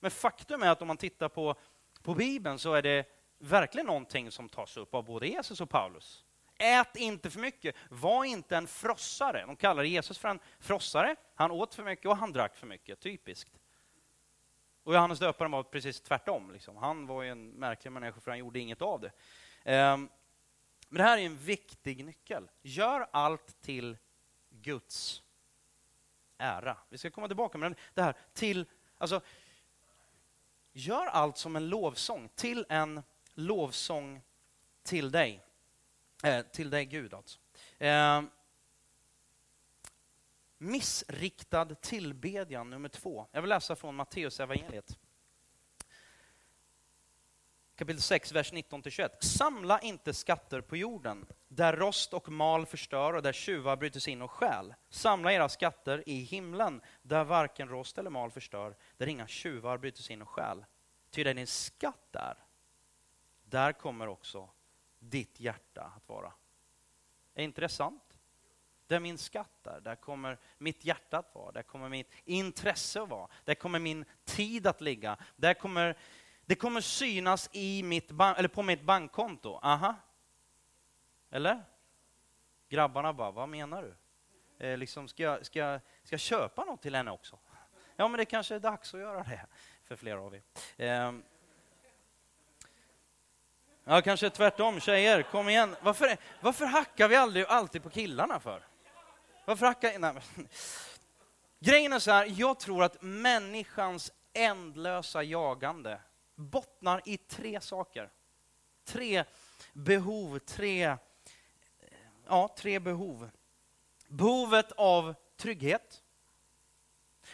Men 0.00 0.10
faktum 0.10 0.62
är 0.62 0.68
att 0.68 0.82
om 0.82 0.88
man 0.88 0.96
tittar 0.96 1.28
på, 1.28 1.54
på 2.02 2.14
Bibeln 2.14 2.58
så 2.58 2.74
är 2.74 2.82
det 2.82 3.06
verkligen 3.38 3.86
någonting 3.86 4.30
som 4.30 4.48
tas 4.48 4.76
upp 4.76 4.94
av 4.94 5.04
både 5.04 5.28
Jesus 5.28 5.60
och 5.60 5.70
Paulus. 5.70 6.24
Ät 6.58 6.96
inte 6.96 7.30
för 7.30 7.40
mycket, 7.40 7.74
var 7.90 8.24
inte 8.24 8.56
en 8.56 8.66
frossare. 8.66 9.44
De 9.46 9.56
kallar 9.56 9.82
Jesus 9.82 10.18
för 10.18 10.28
en 10.28 10.40
frossare. 10.60 11.16
Han 11.34 11.50
åt 11.50 11.74
för 11.74 11.82
mycket 11.82 12.06
och 12.06 12.16
han 12.16 12.32
drack 12.32 12.56
för 12.56 12.66
mycket, 12.66 13.00
typiskt. 13.00 13.52
Och 14.86 14.94
Johannes 14.94 15.18
döparen 15.18 15.50
var 15.50 15.62
precis 15.62 16.00
tvärtom. 16.00 16.50
Liksom. 16.50 16.76
Han 16.76 17.06
var 17.06 17.24
en 17.24 17.50
märklig 17.50 17.92
människa 17.92 18.20
för 18.20 18.30
han 18.30 18.38
gjorde 18.38 18.58
inget 18.58 18.82
av 18.82 19.00
det. 19.00 19.12
Ehm, 19.64 20.08
men 20.88 20.98
det 20.98 21.02
här 21.02 21.18
är 21.18 21.22
en 21.22 21.36
viktig 21.36 22.04
nyckel. 22.04 22.50
Gör 22.62 23.06
allt 23.10 23.60
till 23.60 23.96
Guds 24.50 25.22
ära. 26.38 26.76
Vi 26.88 26.98
ska 26.98 27.10
komma 27.10 27.26
tillbaka 27.26 27.58
med 27.58 27.74
det 27.94 28.02
här 28.02 28.14
till, 28.32 28.66
alltså, 28.98 29.20
gör 30.72 31.06
allt 31.06 31.36
som 31.36 31.56
en 31.56 31.68
lovsång, 31.68 32.28
till 32.34 32.66
en 32.68 33.02
lovsång 33.34 34.22
till 34.82 35.10
dig. 35.10 35.44
Eh, 36.24 36.42
till 36.42 36.70
dig 36.70 36.84
Gud 36.84 37.14
alltså. 37.14 37.38
Eh, 37.78 38.22
missriktad 40.58 41.74
tillbedjan 41.74 42.70
nummer 42.70 42.88
två. 42.88 43.26
Jag 43.32 43.42
vill 43.42 43.48
läsa 43.48 43.76
från 43.76 43.94
Matteus 43.94 44.40
evangeliet 44.40 44.98
kapitel 47.76 48.02
6, 48.02 48.32
vers 48.32 48.52
19-21. 48.52 49.10
Samla 49.20 49.80
inte 49.80 50.14
skatter 50.14 50.60
på 50.60 50.76
jorden, 50.76 51.26
där 51.48 51.76
rost 51.76 52.14
och 52.14 52.28
mal 52.28 52.66
förstör 52.66 53.12
och 53.12 53.22
där 53.22 53.32
tjuvar 53.32 53.76
bryter 53.76 54.00
sig 54.00 54.12
in 54.12 54.22
och 54.22 54.30
stjäl. 54.30 54.74
Samla 54.88 55.32
era 55.32 55.48
skatter 55.48 56.02
i 56.06 56.20
himlen, 56.20 56.80
där 57.02 57.24
varken 57.24 57.68
rost 57.68 57.98
eller 57.98 58.10
mal 58.10 58.30
förstör, 58.30 58.76
där 58.96 59.06
inga 59.06 59.26
tjuvar 59.26 59.78
bryter 59.78 60.02
sig 60.02 60.12
in 60.12 60.22
och 60.22 60.28
stjäl. 60.28 60.64
Ty 61.10 61.24
där 61.24 61.34
din 61.34 61.46
skatt 61.46 62.16
är, 62.16 62.44
där 63.44 63.72
kommer 63.72 64.06
också 64.06 64.50
ditt 64.98 65.40
hjärta 65.40 65.92
att 65.96 66.08
vara. 66.08 66.32
Är 67.34 67.44
inte 67.44 67.60
det 67.60 67.68
sant? 67.68 68.05
Där 68.86 69.00
min 69.00 69.18
skatt 69.18 69.66
är, 69.66 69.80
där 69.80 69.96
kommer 69.96 70.38
mitt 70.58 70.84
hjärta 70.84 71.18
att 71.18 71.34
vara, 71.34 71.52
där 71.52 71.62
kommer 71.62 71.88
mitt 71.88 72.10
intresse 72.24 73.02
att 73.02 73.08
vara, 73.08 73.28
där 73.44 73.54
kommer 73.54 73.78
min 73.78 74.04
tid 74.24 74.66
att 74.66 74.80
ligga, 74.80 75.16
där 75.36 75.54
kommer 75.54 75.96
det 76.46 76.54
kommer 76.54 76.80
synas 76.80 77.48
i 77.52 77.82
mitt 77.82 78.10
eller 78.10 78.48
på 78.48 78.62
mitt 78.62 78.82
bankkonto. 78.82 79.58
Aha. 79.62 79.94
Eller? 81.30 81.64
Grabbarna 82.68 83.12
bara, 83.12 83.30
vad 83.30 83.48
menar 83.48 83.82
du? 83.82 83.94
Eh, 84.66 84.78
liksom, 84.78 85.08
ska, 85.08 85.22
jag, 85.22 85.46
ska, 85.46 85.58
jag, 85.58 85.80
ska 86.02 86.12
jag 86.14 86.20
köpa 86.20 86.64
något 86.64 86.82
till 86.82 86.94
henne 86.94 87.10
också? 87.10 87.38
Ja, 87.96 88.08
men 88.08 88.18
det 88.18 88.24
kanske 88.24 88.54
är 88.54 88.60
dags 88.60 88.94
att 88.94 89.00
göra 89.00 89.22
det 89.22 89.46
för 89.84 89.96
flera 89.96 90.20
av 90.20 90.34
er. 90.34 90.42
Eh, 90.76 91.12
ja, 93.84 94.02
kanske 94.02 94.30
tvärtom. 94.30 94.80
Tjejer, 94.80 95.22
kom 95.22 95.48
igen. 95.48 95.76
Varför, 95.82 96.16
varför 96.40 96.66
hackar 96.66 97.08
vi 97.08 97.16
aldrig 97.16 97.44
alltid 97.46 97.82
på 97.82 97.90
killarna 97.90 98.40
för? 98.40 98.62
Varför 99.46 99.66
hackar... 99.66 99.98
Nej, 99.98 100.14
Grejen 101.58 101.92
är 101.92 101.98
så 101.98 102.10
här, 102.10 102.34
jag 102.36 102.60
tror 102.60 102.84
att 102.84 103.02
människans 103.02 104.12
ändlösa 104.32 105.22
jagande 105.22 106.00
bottnar 106.34 107.02
i 107.04 107.16
tre 107.16 107.60
saker. 107.60 108.10
Tre 108.84 109.24
behov, 109.72 110.38
tre, 110.38 110.96
ja, 112.26 112.54
tre 112.58 112.78
behov. 112.78 113.30
Behovet 114.08 114.72
av 114.72 115.14
trygghet, 115.36 116.02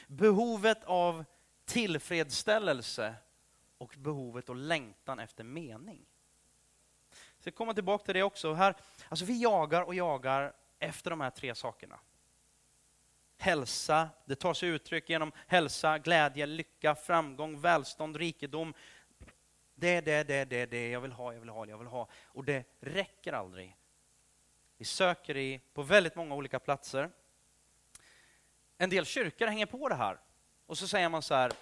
behovet 0.07 0.85
av 0.85 1.25
tillfredsställelse 1.65 3.15
och 3.79 3.95
behovet 3.99 4.49
och 4.49 4.57
längtan 4.57 5.19
efter 5.19 5.45
mening. 5.45 6.07
Så 7.39 7.49
jag 7.49 7.55
kommer 7.55 7.75
tillbaka 7.75 8.05
till 8.05 8.15
det 8.15 8.23
också. 8.23 8.53
Här, 8.53 8.77
alltså 9.09 9.25
vi 9.25 9.43
jagar 9.43 9.83
och 9.83 9.95
jagar 9.95 10.53
efter 10.83 11.11
de 11.11 11.21
här 11.21 11.31
tre 11.31 11.55
sakerna. 11.55 12.01
Hälsa, 13.37 14.09
det 14.25 14.35
tar 14.35 14.55
sig 14.55 14.69
uttryck 14.69 15.11
genom 15.11 15.33
hälsa, 15.47 15.99
glädje, 15.99 16.47
lycka, 16.47 16.95
framgång, 16.95 17.61
välstånd, 17.61 18.17
rikedom. 18.17 18.75
Det, 19.75 20.01
det, 20.01 20.23
det, 20.25 20.45
det, 20.45 20.67
det, 20.67 20.91
jag 20.91 21.01
vill 21.01 21.13
ha, 21.13 21.33
jag 21.33 21.41
vill 21.41 21.49
ha, 21.49 21.67
jag 21.67 21.79
vill 21.79 21.87
ha. 21.87 22.09
Och 22.25 22.45
det 22.45 22.65
räcker 22.81 23.33
aldrig. 23.33 23.77
Vi 24.77 24.85
söker 24.85 25.37
i, 25.37 25.61
på 25.75 25.83
väldigt 25.83 26.17
många 26.17 26.35
olika 26.35 26.59
platser. 26.59 27.11
En 28.79 28.91
del 28.91 29.05
kyrkor 29.05 29.47
hänger 29.47 29.67
på 29.67 29.89
det 29.89 29.95
här. 29.95 30.21
Och 30.67 30.79
så 30.79 30.89
säger 30.89 31.09
man 31.09 31.23
så 31.23 31.35
här, 31.35 31.53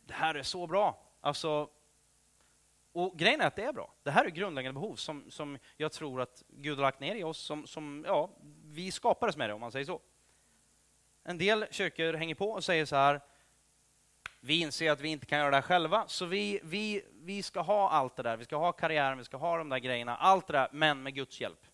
det 0.00 0.14
här 0.14 0.34
är 0.34 0.42
så 0.42 0.66
bra. 0.66 1.02
Alltså, 1.20 1.70
och 2.92 3.18
grejen 3.18 3.40
är 3.40 3.46
att 3.46 3.56
det 3.56 3.62
är 3.62 3.72
bra. 3.72 3.94
Det 4.02 4.10
här 4.10 4.24
är 4.24 4.28
grundläggande 4.30 4.80
behov 4.80 4.96
som, 4.96 5.30
som 5.30 5.58
jag 5.76 5.92
tror 5.92 6.20
att 6.20 6.42
Gud 6.48 6.78
har 6.78 6.82
lagt 6.82 7.00
ner 7.00 7.14
i 7.14 7.24
oss, 7.24 7.38
som, 7.38 7.66
som 7.66 8.04
ja, 8.06 8.30
vi 8.64 8.90
skapades 8.92 9.36
med 9.36 9.50
det 9.50 9.54
om 9.54 9.60
man 9.60 9.72
säger 9.72 9.86
så. 9.86 10.00
En 11.24 11.38
del 11.38 11.66
kyrkor 11.70 12.12
hänger 12.12 12.34
på 12.34 12.50
och 12.50 12.64
säger 12.64 12.84
så 12.84 12.96
här, 12.96 13.20
vi 14.40 14.60
inser 14.60 14.90
att 14.90 15.00
vi 15.00 15.08
inte 15.08 15.26
kan 15.26 15.38
göra 15.38 15.50
det 15.50 15.56
här 15.56 15.62
själva, 15.62 16.04
så 16.06 16.26
vi, 16.26 16.60
vi, 16.62 17.04
vi 17.12 17.42
ska 17.42 17.60
ha 17.60 17.90
allt 17.90 18.16
det 18.16 18.22
där. 18.22 18.36
Vi 18.36 18.44
ska 18.44 18.56
ha 18.56 18.72
karriären, 18.72 19.18
vi 19.18 19.24
ska 19.24 19.36
ha 19.36 19.58
de 19.58 19.68
där 19.68 19.78
grejerna, 19.78 20.16
allt 20.16 20.46
det 20.46 20.52
där, 20.52 20.68
men 20.72 21.02
med 21.02 21.14
Guds 21.14 21.40
hjälp. 21.40 21.66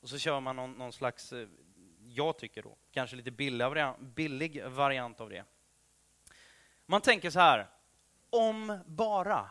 Och 0.00 0.08
så 0.08 0.18
kör 0.18 0.40
man 0.40 0.56
någon, 0.56 0.72
någon 0.72 0.92
slags, 0.92 1.32
eh, 1.32 1.48
jag 2.04 2.38
tycker 2.38 2.62
då, 2.62 2.76
kanske 2.90 3.16
lite 3.16 3.30
billig 3.30 3.64
variant, 3.64 3.98
billig 4.00 4.64
variant 4.64 5.20
av 5.20 5.30
det. 5.30 5.44
Man 6.86 7.00
tänker 7.00 7.30
så 7.30 7.40
här, 7.40 7.68
om 8.30 8.78
bara, 8.86 9.50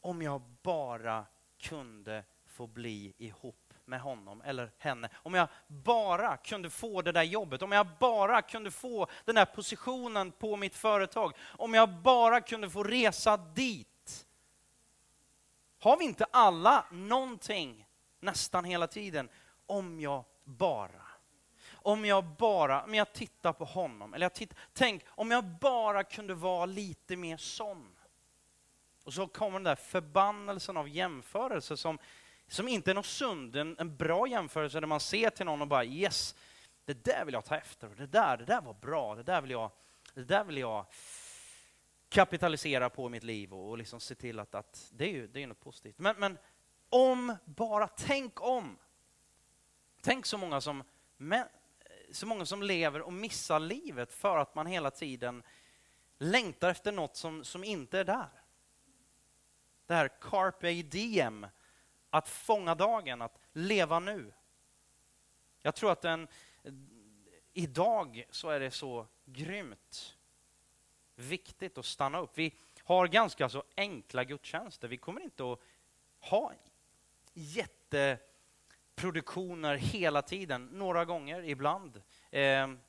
om 0.00 0.22
jag 0.22 0.40
bara 0.62 1.26
kunde 1.58 2.24
få 2.46 2.66
bli 2.66 3.14
ihop 3.18 3.74
med 3.84 4.00
honom 4.00 4.42
eller 4.42 4.70
henne. 4.78 5.08
Om 5.14 5.34
jag 5.34 5.48
bara 5.66 6.36
kunde 6.36 6.70
få 6.70 7.02
det 7.02 7.12
där 7.12 7.22
jobbet, 7.22 7.62
om 7.62 7.72
jag 7.72 7.86
bara 8.00 8.42
kunde 8.42 8.70
få 8.70 9.06
den 9.24 9.34
där 9.34 9.44
positionen 9.44 10.32
på 10.32 10.56
mitt 10.56 10.74
företag, 10.74 11.32
om 11.42 11.74
jag 11.74 11.88
bara 11.88 12.40
kunde 12.40 12.70
få 12.70 12.84
resa 12.84 13.36
dit. 13.36 14.26
Har 15.80 15.96
vi 15.96 16.04
inte 16.04 16.26
alla 16.30 16.84
någonting 16.90 17.86
nästan 18.20 18.64
hela 18.64 18.86
tiden? 18.86 19.28
Om 19.66 20.00
jag 20.00 20.24
bara. 20.44 21.02
Om 21.72 22.04
jag 22.04 22.24
bara, 22.24 22.82
om 22.84 22.94
jag 22.94 23.12
tittar 23.12 23.52
på 23.52 23.64
honom, 23.64 24.14
eller 24.14 24.24
jag 24.24 24.34
tittar, 24.34 24.58
tänk 24.72 25.02
om 25.08 25.30
jag 25.30 25.44
bara 25.44 26.04
kunde 26.04 26.34
vara 26.34 26.66
lite 26.66 27.16
mer 27.16 27.36
sån. 27.36 27.96
Och 29.10 29.14
så 29.14 29.26
kommer 29.26 29.52
den 29.52 29.64
där 29.64 29.74
förbannelsen 29.74 30.76
av 30.76 30.88
jämförelse 30.88 31.76
som 31.76 31.98
som 32.48 32.68
inte 32.68 32.90
är 32.90 32.94
något 32.94 33.06
sund, 33.06 33.56
en, 33.56 33.76
en 33.78 33.96
bra 33.96 34.26
jämförelse 34.26 34.80
där 34.80 34.86
man 34.86 35.00
ser 35.00 35.30
till 35.30 35.46
någon 35.46 35.62
och 35.62 35.68
bara 35.68 35.84
yes, 35.84 36.34
det 36.84 37.04
där 37.04 37.24
vill 37.24 37.34
jag 37.34 37.44
ta 37.44 37.56
efter, 37.56 37.88
det 37.88 38.06
där, 38.06 38.36
det 38.36 38.44
där 38.44 38.60
var 38.60 38.74
bra, 38.74 39.14
det 39.14 39.22
där 39.22 39.40
vill 39.40 39.50
jag, 39.50 39.70
det 40.14 40.24
där 40.24 40.44
vill 40.44 40.56
jag 40.58 40.86
kapitalisera 42.08 42.90
på 42.90 43.06
i 43.06 43.10
mitt 43.10 43.22
liv 43.22 43.54
och, 43.54 43.70
och 43.70 43.78
liksom 43.78 44.00
se 44.00 44.14
till 44.14 44.38
att, 44.38 44.54
att 44.54 44.90
det 44.92 45.04
är 45.04 45.12
ju 45.12 45.26
det 45.26 45.42
är 45.42 45.46
något 45.46 45.60
positivt. 45.60 45.98
Men, 45.98 46.16
men 46.18 46.38
om 46.88 47.36
bara, 47.44 47.88
tänk 47.88 48.40
om. 48.40 48.78
Tänk 50.02 50.26
så 50.26 50.38
många 50.38 50.60
som, 50.60 50.84
så 52.12 52.26
många 52.26 52.46
som 52.46 52.62
lever 52.62 53.00
och 53.00 53.12
missar 53.12 53.60
livet 53.60 54.12
för 54.12 54.38
att 54.38 54.54
man 54.54 54.66
hela 54.66 54.90
tiden 54.90 55.42
längtar 56.18 56.70
efter 56.70 56.92
något 56.92 57.16
som, 57.16 57.44
som 57.44 57.64
inte 57.64 57.98
är 57.98 58.04
där. 58.04 58.39
Det 59.90 59.96
här 59.96 60.10
carpe 60.20 60.82
diem 60.82 61.46
att 62.10 62.28
fånga 62.28 62.74
dagen, 62.74 63.22
att 63.22 63.38
leva 63.52 64.00
nu. 64.00 64.32
Jag 65.62 65.74
tror 65.74 65.92
att 65.92 66.02
den, 66.02 66.28
idag 67.52 68.24
så 68.30 68.50
är 68.50 68.60
det 68.60 68.70
så 68.70 69.06
grymt 69.24 70.16
viktigt 71.14 71.78
att 71.78 71.84
stanna 71.84 72.18
upp. 72.18 72.30
Vi 72.34 72.54
har 72.84 73.06
ganska 73.06 73.48
så 73.48 73.64
enkla 73.76 74.24
gudstjänster. 74.24 74.88
Vi 74.88 74.96
kommer 74.96 75.20
inte 75.20 75.52
att 75.52 75.60
ha 76.20 76.52
jätteproduktioner 77.32 79.76
hela 79.76 80.22
tiden, 80.22 80.66
några 80.66 81.04
gånger 81.04 81.42
ibland. 81.42 82.02
Ehm, 82.30 82.80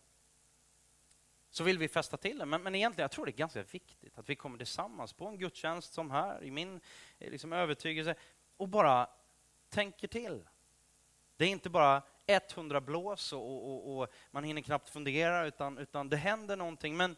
så 1.52 1.64
vill 1.64 1.78
vi 1.78 1.88
fästa 1.88 2.18
till 2.18 2.38
det. 2.38 2.46
Men, 2.46 2.64
men 2.64 2.76
egentligen, 2.76 3.04
jag 3.04 3.12
tror 3.12 3.26
det 3.26 3.32
är 3.32 3.34
ganska 3.34 3.64
viktigt 3.64 4.18
att 4.18 4.30
vi 4.30 4.36
kommer 4.36 4.58
tillsammans 4.58 5.14
på 5.14 5.28
en 5.28 5.38
gudstjänst 5.38 5.94
som 5.94 6.12
här, 6.12 6.44
i 6.44 6.52
min 6.52 6.82
eh, 7.20 7.32
liksom, 7.32 7.54
övertygelse, 7.54 8.16
och 8.58 8.68
bara 8.68 9.10
tänker 9.70 10.08
till. 10.08 10.44
Det 11.38 11.46
är 11.46 11.50
inte 11.50 11.70
bara 11.70 12.02
100 12.28 12.82
blås 12.82 13.34
och, 13.34 13.72
och, 13.72 13.98
och, 13.98 14.14
man 14.32 14.44
hinner 14.44 14.62
knappt 14.62 14.90
fundera, 14.90 15.46
utan, 15.46 15.78
utan 15.78 16.10
det 16.10 16.18
händer 16.18 16.56
någonting. 16.56 16.98
Men 16.98 17.16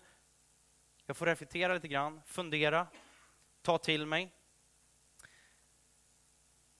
jag 1.06 1.18
får 1.18 1.26
reflektera 1.26 1.74
lite 1.74 1.88
grann, 1.88 2.22
fundera, 2.26 2.88
ta 3.62 3.78
till 3.78 4.06
mig. 4.06 4.32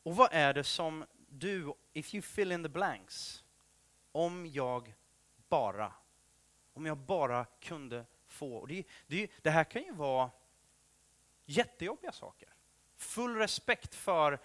Och 0.04 0.16
vad 0.16 0.30
är 0.32 0.54
det 0.54 0.64
som 0.64 1.06
du, 1.30 1.74
if 1.94 2.14
you 2.14 2.22
fill 2.22 2.52
in 2.52 2.64
the 2.64 2.70
blanks, 2.70 3.44
om 4.12 4.48
jag 4.48 4.94
bara, 5.50 5.94
om 6.74 6.86
jag 6.86 6.98
bara 6.98 7.46
kunde 7.46 8.06
få. 8.28 8.66
Det, 8.66 8.84
det, 9.08 9.32
det 9.42 9.50
här 9.50 9.64
kan 9.64 9.84
ju 9.84 9.94
vara 9.94 10.32
jättejobbiga 11.46 12.12
saker. 12.12 12.50
Full 12.96 13.36
respekt 13.36 13.96
för 13.96 14.40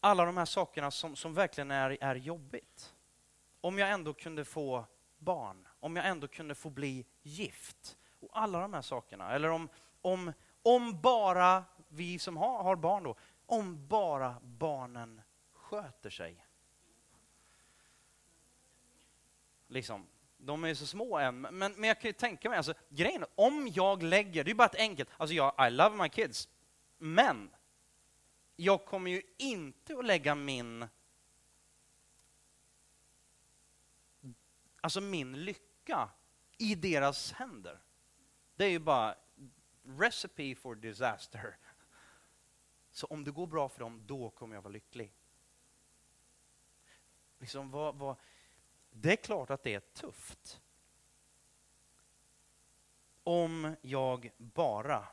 alla 0.00 0.24
de 0.24 0.36
här 0.36 0.44
sakerna 0.44 0.90
som, 0.90 1.16
som 1.16 1.34
verkligen 1.34 1.70
är, 1.70 1.98
är 2.00 2.14
jobbigt. 2.14 2.94
Om 3.60 3.78
jag 3.78 3.90
ändå 3.90 4.14
kunde 4.14 4.44
få 4.44 4.84
barn, 5.18 5.68
om 5.80 5.96
jag 5.96 6.06
ändå 6.06 6.28
kunde 6.28 6.54
få 6.54 6.70
bli 6.70 7.06
gift. 7.22 7.98
Och 8.20 8.30
alla 8.32 8.60
de 8.60 8.74
här 8.74 8.82
sakerna. 8.82 9.32
Eller 9.32 9.48
om, 9.48 9.68
om, 10.02 10.32
om 10.62 11.00
bara 11.00 11.64
vi 11.88 12.18
som 12.18 12.36
har, 12.36 12.62
har 12.62 12.76
barn 12.76 13.02
då, 13.02 13.16
om 13.46 13.86
bara 13.88 14.36
barnen 14.42 15.22
sköter 15.52 16.10
sig. 16.10 16.44
Liksom, 19.68 20.06
de 20.36 20.64
är 20.64 20.68
ju 20.68 20.74
så 20.74 20.86
små 20.86 21.18
än, 21.18 21.40
men, 21.40 21.52
men 21.58 21.84
jag 21.84 22.00
kan 22.00 22.08
ju 22.08 22.12
tänka 22.12 22.48
mig, 22.48 22.56
alltså, 22.56 22.74
grejen 22.88 23.24
om 23.34 23.68
jag 23.74 24.02
lägger, 24.02 24.44
det 24.44 24.50
är 24.50 24.54
bara 24.54 24.68
ett 24.68 24.74
enkelt, 24.74 25.08
alltså 25.16 25.34
jag, 25.34 25.68
I 25.68 25.70
love 25.70 25.96
my 25.96 26.08
kids, 26.08 26.48
men 26.98 27.50
jag 28.56 28.84
kommer 28.84 29.10
ju 29.10 29.22
inte 29.36 29.98
att 29.98 30.04
lägga 30.04 30.34
min 30.34 30.88
alltså 34.80 35.00
min 35.00 35.44
lycka 35.44 36.10
i 36.58 36.74
deras 36.74 37.32
händer. 37.32 37.80
Det 38.56 38.64
är 38.64 38.70
ju 38.70 38.78
bara 38.78 39.14
recipe 39.82 40.54
for 40.54 40.74
disaster. 40.74 41.56
Så 42.90 43.06
om 43.06 43.24
det 43.24 43.30
går 43.30 43.46
bra 43.46 43.68
för 43.68 43.80
dem, 43.80 44.02
då 44.06 44.30
kommer 44.30 44.54
jag 44.54 44.62
vara 44.62 44.72
lycklig. 44.72 45.12
Liksom, 47.38 47.70
vad, 47.70 47.94
vad, 47.94 48.16
det 49.00 49.12
är 49.12 49.16
klart 49.16 49.50
att 49.50 49.62
det 49.62 49.74
är 49.74 49.80
tufft. 49.80 50.60
Om 53.22 53.76
jag 53.80 54.30
bara... 54.36 55.08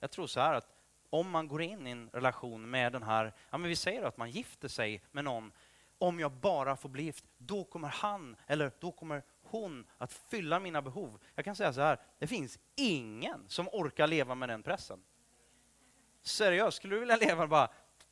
Jag 0.00 0.10
tror 0.10 0.26
så 0.26 0.40
här 0.40 0.54
att 0.54 0.76
om 1.10 1.30
man 1.30 1.48
går 1.48 1.62
in 1.62 1.86
i 1.86 1.90
en 1.90 2.10
relation 2.10 2.70
med 2.70 2.92
den 2.92 3.02
här, 3.02 3.34
ja 3.50 3.58
men 3.58 3.68
vi 3.68 3.76
säger 3.76 4.02
att 4.02 4.16
man 4.16 4.30
gifter 4.30 4.68
sig 4.68 5.02
med 5.10 5.24
någon, 5.24 5.52
om 5.98 6.20
jag 6.20 6.32
bara 6.32 6.76
får 6.76 6.88
bli 6.88 7.02
gift, 7.02 7.24
då 7.38 7.64
kommer 7.64 7.88
han 7.88 8.36
eller 8.46 8.72
då 8.78 8.92
kommer 8.92 9.22
hon 9.42 9.86
att 9.98 10.12
fylla 10.12 10.60
mina 10.60 10.82
behov. 10.82 11.20
Jag 11.34 11.44
kan 11.44 11.56
säga 11.56 11.72
så 11.72 11.80
här, 11.80 12.00
det 12.18 12.26
finns 12.26 12.58
ingen 12.76 13.48
som 13.48 13.68
orkar 13.68 14.06
leva 14.06 14.34
med 14.34 14.48
den 14.48 14.62
pressen. 14.62 15.02
Seriöst, 16.22 16.76
skulle 16.76 16.96
du 16.96 17.00
vilja 17.00 17.16
leva 17.16 17.46
bara, 17.46 17.70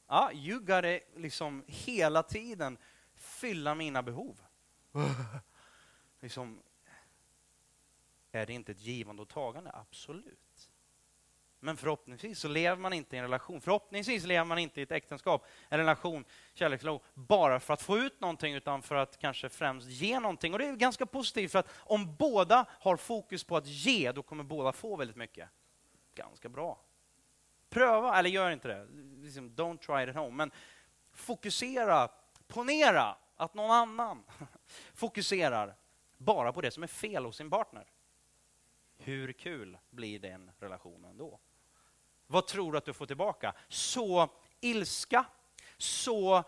ja, 0.09 0.33
you 0.33 0.61
gotta 0.61 0.99
liksom 1.17 1.65
hela 1.67 2.23
tiden 2.23 2.79
fylla 3.15 3.75
mina 3.75 4.03
behov. 4.03 4.41
liksom, 6.21 6.63
är 8.33 8.47
det 8.47 8.53
inte 8.53 8.73
ett 8.73 8.81
givande 8.81 9.23
och 9.23 9.29
tagande? 9.29 9.71
Absolut. 9.75 10.71
Men 11.61 11.77
förhoppningsvis 11.77 12.39
så 12.39 12.49
lever 12.49 12.77
man 12.77 12.93
inte 12.93 13.17
i 13.17 13.19
en 13.19 13.25
relation. 13.25 13.61
Förhoppningsvis 13.61 14.25
lever 14.25 14.45
man 14.45 14.59
inte 14.59 14.81
i 14.81 14.83
ett 14.83 14.93
äktenskap, 14.93 15.47
en 15.69 15.79
relation, 15.79 16.25
kärleksrelation, 16.55 17.07
bara 17.15 17.61
för 17.61 17.75
att 17.75 17.83
få 17.83 17.99
ut 17.99 18.21
någonting, 18.21 18.55
utan 18.55 18.83
för 18.83 18.95
att 18.95 19.19
kanske 19.19 19.49
främst 19.49 19.89
ge 19.89 20.21
någonting. 20.21 20.53
Och 20.53 20.59
det 20.59 20.67
är 20.67 20.77
ganska 20.77 21.07
positivt, 21.07 21.53
för 21.53 21.59
att 21.59 21.69
om 21.77 22.17
båda 22.17 22.67
har 22.71 22.97
fokus 22.97 23.45
på 23.45 23.57
att 23.57 23.67
ge, 23.67 24.13
då 24.13 24.23
kommer 24.23 24.45
båda 24.45 24.73
få 24.73 24.97
väldigt 24.97 25.17
mycket. 25.17 25.49
Ganska 26.15 26.49
bra. 26.49 26.81
Pröva, 27.71 28.19
eller 28.19 28.31
gör 28.31 28.51
inte 28.51 28.69
det. 28.69 28.87
Liksom, 29.23 29.51
don't 29.51 29.79
try 29.79 30.03
it 30.03 30.09
at 30.09 30.17
home. 30.17 30.37
Men 30.37 30.51
fokusera, 31.13 32.09
ponera 32.47 33.17
att 33.39 33.55
någon 33.55 33.71
annan 33.71 34.25
fokuserar 34.95 35.77
bara 36.17 36.53
på 36.53 36.61
det 36.61 36.71
som 36.71 36.83
är 36.83 36.87
fel 36.87 37.25
hos 37.25 37.37
sin 37.37 37.51
partner. 37.51 37.87
Hur 38.97 39.33
kul 39.33 39.79
blir 39.91 40.19
den 40.19 40.51
relationen 40.59 41.17
då? 41.17 41.39
Vad 42.27 42.47
tror 42.47 42.73
du 42.73 42.79
att 42.79 42.85
du 42.85 42.93
får 42.93 43.07
tillbaka? 43.07 43.55
Så 43.69 44.31
ilska, 44.61 45.25
så 45.77 46.45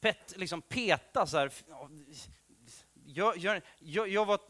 pet, 0.00 0.36
liksom 0.36 0.62
peta. 0.62 1.26
Så 1.26 1.38
här. 1.38 1.52
Jag, 3.04 3.36
jag, 3.36 3.62
jag, 3.78 4.08
jag 4.08 4.24
var... 4.24 4.40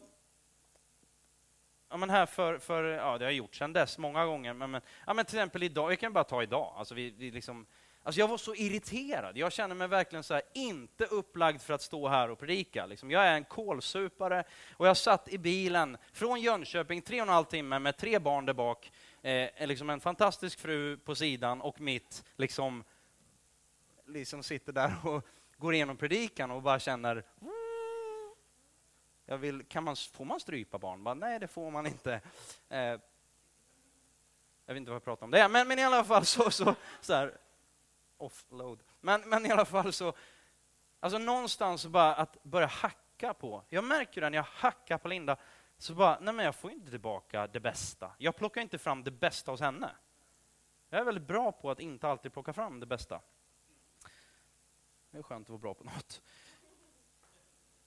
Ja, 1.89 1.97
men 1.97 2.09
här 2.09 2.25
för, 2.25 2.57
för, 2.57 2.83
ja, 2.83 3.17
det 3.17 3.25
har 3.25 3.31
jag 3.31 3.33
gjort 3.33 3.55
sedan 3.55 3.73
dess 3.73 3.97
många 3.97 4.25
gånger. 4.25 4.53
Men, 4.53 4.71
men, 4.71 4.81
ja, 5.05 5.13
men 5.13 5.25
till 5.25 5.37
exempel 5.37 5.63
idag, 5.63 5.91
jag 5.91 5.99
kan 5.99 6.13
bara 6.13 6.23
ta 6.23 6.43
idag. 6.43 6.73
Alltså 6.77 6.95
vi, 6.95 7.09
vi 7.09 7.31
liksom, 7.31 7.65
alltså 8.03 8.19
jag 8.19 8.27
var 8.27 8.37
så 8.37 8.55
irriterad. 8.55 9.37
Jag 9.37 9.51
känner 9.51 9.75
mig 9.75 9.87
verkligen 9.87 10.23
så 10.23 10.33
här, 10.33 10.43
inte 10.53 11.05
upplagd 11.05 11.61
för 11.61 11.73
att 11.73 11.81
stå 11.81 12.07
här 12.07 12.29
och 12.29 12.39
predika. 12.39 12.85
Liksom, 12.85 13.11
jag 13.11 13.27
är 13.27 13.33
en 13.33 13.43
kolsupare 13.43 14.43
och 14.77 14.87
jag 14.87 14.97
satt 14.97 15.29
i 15.29 15.37
bilen 15.37 15.97
från 16.13 16.41
Jönköping 16.41 17.01
tre 17.01 17.21
och 17.21 17.27
en 17.27 17.33
halv 17.33 17.45
timme 17.45 17.79
med 17.79 17.97
tre 17.97 18.19
barn 18.19 18.45
där 18.45 18.53
bak 18.53 18.91
eh, 19.21 19.67
liksom 19.67 19.89
en 19.89 19.99
fantastisk 19.99 20.59
fru 20.59 20.97
på 20.97 21.15
sidan 21.15 21.61
och 21.61 21.81
mitt 21.81 22.23
liksom, 22.35 22.83
liksom 24.05 24.43
sitter 24.43 24.73
där 24.73 24.95
och 25.03 25.25
går 25.57 25.73
igenom 25.73 25.97
predikan 25.97 26.51
och 26.51 26.61
bara 26.61 26.79
känner 26.79 27.23
jag 29.31 29.37
vill, 29.37 29.63
kan 29.63 29.83
man, 29.83 29.95
får 29.95 30.25
man 30.25 30.39
strypa 30.39 30.77
barn? 30.77 31.03
Bara, 31.03 31.13
Nej, 31.13 31.39
det 31.39 31.47
får 31.47 31.71
man 31.71 31.87
inte. 31.87 32.21
Eh, 32.69 32.79
jag 34.65 34.73
vet 34.73 34.77
inte 34.77 34.91
vad 34.91 34.95
jag 34.95 35.03
pratar 35.03 35.25
om 35.25 35.31
det, 35.31 35.47
men, 35.47 35.67
men 35.67 35.79
i 35.79 35.83
alla 35.83 36.03
fall 36.03 36.25
så, 36.25 36.51
så, 36.51 36.75
så 37.01 37.13
här, 37.13 37.37
offload. 38.21 38.83
Men, 38.99 39.21
men 39.21 39.45
i 39.45 39.51
alla 39.51 39.65
fall 39.65 39.93
så, 39.93 40.13
alltså 40.99 41.17
någonstans 41.17 41.85
bara 41.85 42.15
att 42.15 42.43
börja 42.43 42.67
hacka 42.67 43.33
på. 43.33 43.63
Jag 43.69 43.83
märker 43.83 44.21
det 44.21 44.29
när 44.29 44.37
jag 44.37 44.43
hackar 44.43 44.97
på 44.97 45.07
Linda, 45.07 45.37
så 45.77 45.93
bara, 45.93 46.19
nej 46.21 46.33
men 46.33 46.45
jag 46.45 46.55
får 46.55 46.71
inte 46.71 46.91
tillbaka 46.91 47.47
det 47.47 47.59
bästa. 47.59 48.11
Jag 48.17 48.35
plockar 48.35 48.61
inte 48.61 48.77
fram 48.77 49.03
det 49.03 49.11
bästa 49.11 49.51
hos 49.51 49.61
henne. 49.61 49.95
Jag 50.89 50.99
är 50.99 51.05
väldigt 51.05 51.27
bra 51.27 51.51
på 51.51 51.71
att 51.71 51.79
inte 51.79 52.07
alltid 52.07 52.33
plocka 52.33 52.53
fram 52.53 52.79
det 52.79 52.85
bästa. 52.85 53.21
Det 55.11 55.17
är 55.17 55.23
skönt 55.23 55.45
att 55.45 55.49
vara 55.49 55.59
bra 55.59 55.73
på 55.73 55.83
något. 55.83 56.21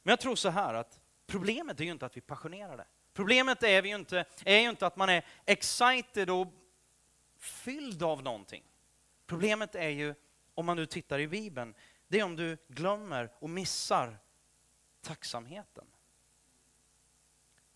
Men 0.03 0.13
jag 0.13 0.21
tror 0.21 0.37
så 0.37 0.49
här 0.49 0.75
att 0.75 1.01
problemet 1.27 1.81
är 1.81 1.85
ju 1.85 1.91
inte 1.91 2.07
att 2.07 2.17
vi 2.17 2.19
är 2.19 2.23
passionerade. 2.23 2.87
Problemet 3.13 3.63
är 3.63 3.83
ju 3.83 3.95
inte, 3.95 4.25
är 4.45 4.59
ju 4.59 4.69
inte 4.69 4.87
att 4.87 4.97
man 4.97 5.09
är 5.09 5.25
excited 5.45 6.31
och 6.31 6.47
fylld 7.39 8.03
av 8.03 8.23
någonting. 8.23 8.65
Problemet 9.27 9.75
är 9.75 9.89
ju, 9.89 10.15
om 10.55 10.67
man 10.67 10.77
nu 10.77 10.87
tittar 10.87 11.19
i 11.19 11.29
Bibeln, 11.29 11.75
det 12.09 12.21
är 12.21 12.25
om 12.25 12.37
du 12.37 12.59
glömmer 12.69 13.31
och 13.39 13.51
missar 13.51 14.19
tacksamheten. 15.01 15.87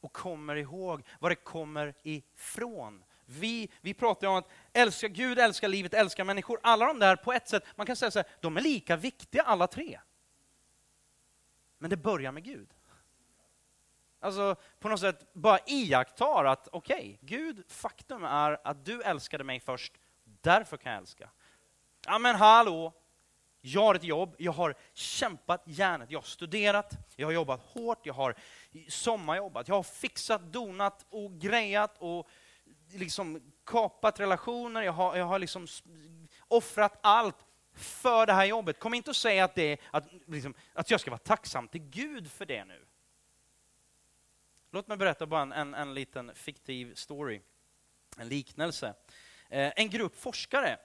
Och 0.00 0.12
kommer 0.12 0.56
ihåg 0.56 1.02
var 1.20 1.30
det 1.30 1.36
kommer 1.36 1.94
ifrån. 2.02 3.04
Vi, 3.26 3.70
vi 3.80 3.94
pratar 3.94 4.28
om 4.28 4.36
att 4.36 4.48
älska 4.72 5.08
Gud, 5.08 5.38
älska 5.38 5.68
livet, 5.68 5.94
älska 5.94 6.24
människor. 6.24 6.60
Alla 6.62 6.86
de 6.86 6.98
där 6.98 7.16
på 7.16 7.32
ett 7.32 7.48
sätt, 7.48 7.64
man 7.76 7.86
kan 7.86 7.96
säga 7.96 8.10
så 8.10 8.18
här, 8.18 8.28
de 8.40 8.56
är 8.56 8.60
lika 8.60 8.96
viktiga 8.96 9.42
alla 9.42 9.66
tre. 9.66 10.00
Men 11.78 11.90
det 11.90 11.96
börjar 11.96 12.32
med 12.32 12.44
Gud. 12.44 12.74
Alltså 14.20 14.56
på 14.78 14.88
något 14.88 15.00
sätt 15.00 15.32
bara 15.32 15.58
iakttar 15.66 16.44
att 16.44 16.68
okej, 16.72 16.96
okay, 16.96 17.16
Gud, 17.20 17.64
faktum 17.68 18.24
är 18.24 18.60
att 18.64 18.84
du 18.84 19.02
älskade 19.02 19.44
mig 19.44 19.60
först, 19.60 19.92
därför 20.24 20.76
kan 20.76 20.92
jag 20.92 20.98
älska. 20.98 21.30
Ja 22.10 22.18
men 22.18 22.36
hallå, 22.36 22.92
jag 23.60 23.80
har 23.80 23.94
ett 23.94 24.04
jobb, 24.04 24.34
jag 24.38 24.52
har 24.52 24.74
kämpat 24.92 25.62
järnet, 25.66 26.10
jag 26.10 26.18
har 26.18 26.24
studerat, 26.24 26.92
jag 27.16 27.26
har 27.26 27.32
jobbat 27.32 27.60
hårt, 27.60 28.06
jag 28.06 28.14
har 28.14 28.34
sommarjobbat, 28.88 29.68
jag 29.68 29.74
har 29.74 29.82
fixat, 29.82 30.42
donat 30.42 31.06
och 31.10 31.40
grejat 31.40 31.96
och 31.98 32.28
liksom 32.92 33.52
kapat 33.64 34.20
relationer, 34.20 34.82
jag 34.82 34.92
har, 34.92 35.16
jag 35.16 35.24
har 35.24 35.38
liksom 35.38 35.66
offrat 36.48 36.98
allt 37.00 37.46
för 37.74 38.26
det 38.26 38.32
här 38.32 38.44
jobbet. 38.44 38.78
Kom 38.78 38.94
inte 38.94 39.10
och 39.10 39.16
säg 39.16 39.40
att, 39.40 39.54
det, 39.54 39.80
att, 39.90 40.08
liksom, 40.26 40.54
att 40.72 40.90
jag 40.90 41.00
ska 41.00 41.10
vara 41.10 41.18
tacksam 41.18 41.68
till 41.68 41.82
Gud 41.82 42.30
för 42.30 42.46
det 42.46 42.64
nu. 42.64 42.86
Låt 44.70 44.88
mig 44.88 44.96
berätta 44.96 45.26
bara 45.26 45.42
en, 45.42 45.52
en, 45.52 45.74
en 45.74 45.94
liten 45.94 46.34
fiktiv 46.34 46.94
story, 46.94 47.40
en 48.18 48.28
liknelse. 48.28 48.94
Eh, 49.48 49.72
en 49.76 49.90
grupp 49.90 50.16
forskare 50.16 50.78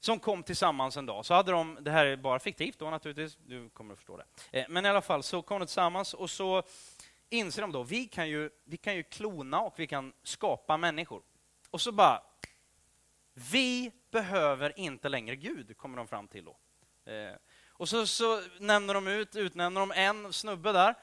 som 0.00 0.18
kom 0.18 0.42
tillsammans 0.42 0.96
en 0.96 1.06
dag. 1.06 1.26
Så 1.26 1.34
hade 1.34 1.52
de, 1.52 1.78
det 1.80 1.90
här 1.90 2.06
är 2.06 2.16
bara 2.16 2.38
fiktivt 2.38 2.78
då 2.78 2.90
naturligtvis, 2.90 3.38
du 3.46 3.68
kommer 3.68 3.92
att 3.92 3.98
förstå 3.98 4.16
det. 4.16 4.24
Eh, 4.60 4.66
men 4.68 4.86
i 4.86 4.88
alla 4.88 5.00
fall 5.00 5.22
så 5.22 5.42
kom 5.42 5.60
de 5.60 5.66
tillsammans 5.66 6.14
och 6.14 6.30
så 6.30 6.62
inser 7.30 7.62
de 7.62 7.72
då, 7.72 7.82
vi 7.82 8.06
kan 8.06 8.28
ju, 8.28 8.50
vi 8.64 8.76
kan 8.76 8.96
ju 8.96 9.02
klona 9.02 9.60
och 9.60 9.74
vi 9.76 9.86
kan 9.86 10.12
skapa 10.22 10.76
människor. 10.76 11.22
Och 11.70 11.80
så 11.80 11.92
bara, 11.92 12.22
vi 13.52 13.92
behöver 14.10 14.78
inte 14.78 15.08
längre 15.08 15.36
Gud, 15.36 15.76
kommer 15.76 15.96
de 15.96 16.08
fram 16.08 16.28
till 16.28 16.44
då. 16.44 16.56
Eh, 17.12 17.34
och 17.68 17.88
så, 17.88 18.06
så 18.06 18.42
nämner 18.58 18.94
de 18.94 19.08
ut, 19.08 19.36
utnämner 19.36 19.80
de 19.80 19.92
en 19.92 20.32
snubbe 20.32 20.72
där, 20.72 20.94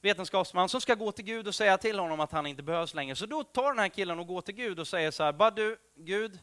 vetenskapsman, 0.00 0.68
som 0.68 0.80
ska 0.80 0.94
gå 0.94 1.12
till 1.12 1.24
Gud 1.24 1.48
och 1.48 1.54
säga 1.54 1.78
till 1.78 1.98
honom 1.98 2.20
att 2.20 2.32
han 2.32 2.46
inte 2.46 2.62
behövs 2.62 2.94
längre. 2.94 3.16
Så 3.16 3.26
då 3.26 3.44
tar 3.44 3.68
den 3.68 3.78
här 3.78 3.88
killen 3.88 4.18
och 4.18 4.26
går 4.26 4.40
till 4.40 4.54
Gud 4.54 4.78
och 4.78 4.88
säger 4.88 5.10
så 5.10 5.22
här, 5.22 5.32
bara 5.32 5.50
du, 5.50 5.78
Gud, 5.96 6.38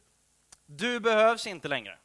du 0.71 0.99
behövs 0.99 1.47
inte 1.47 1.67
längre. 1.67 1.97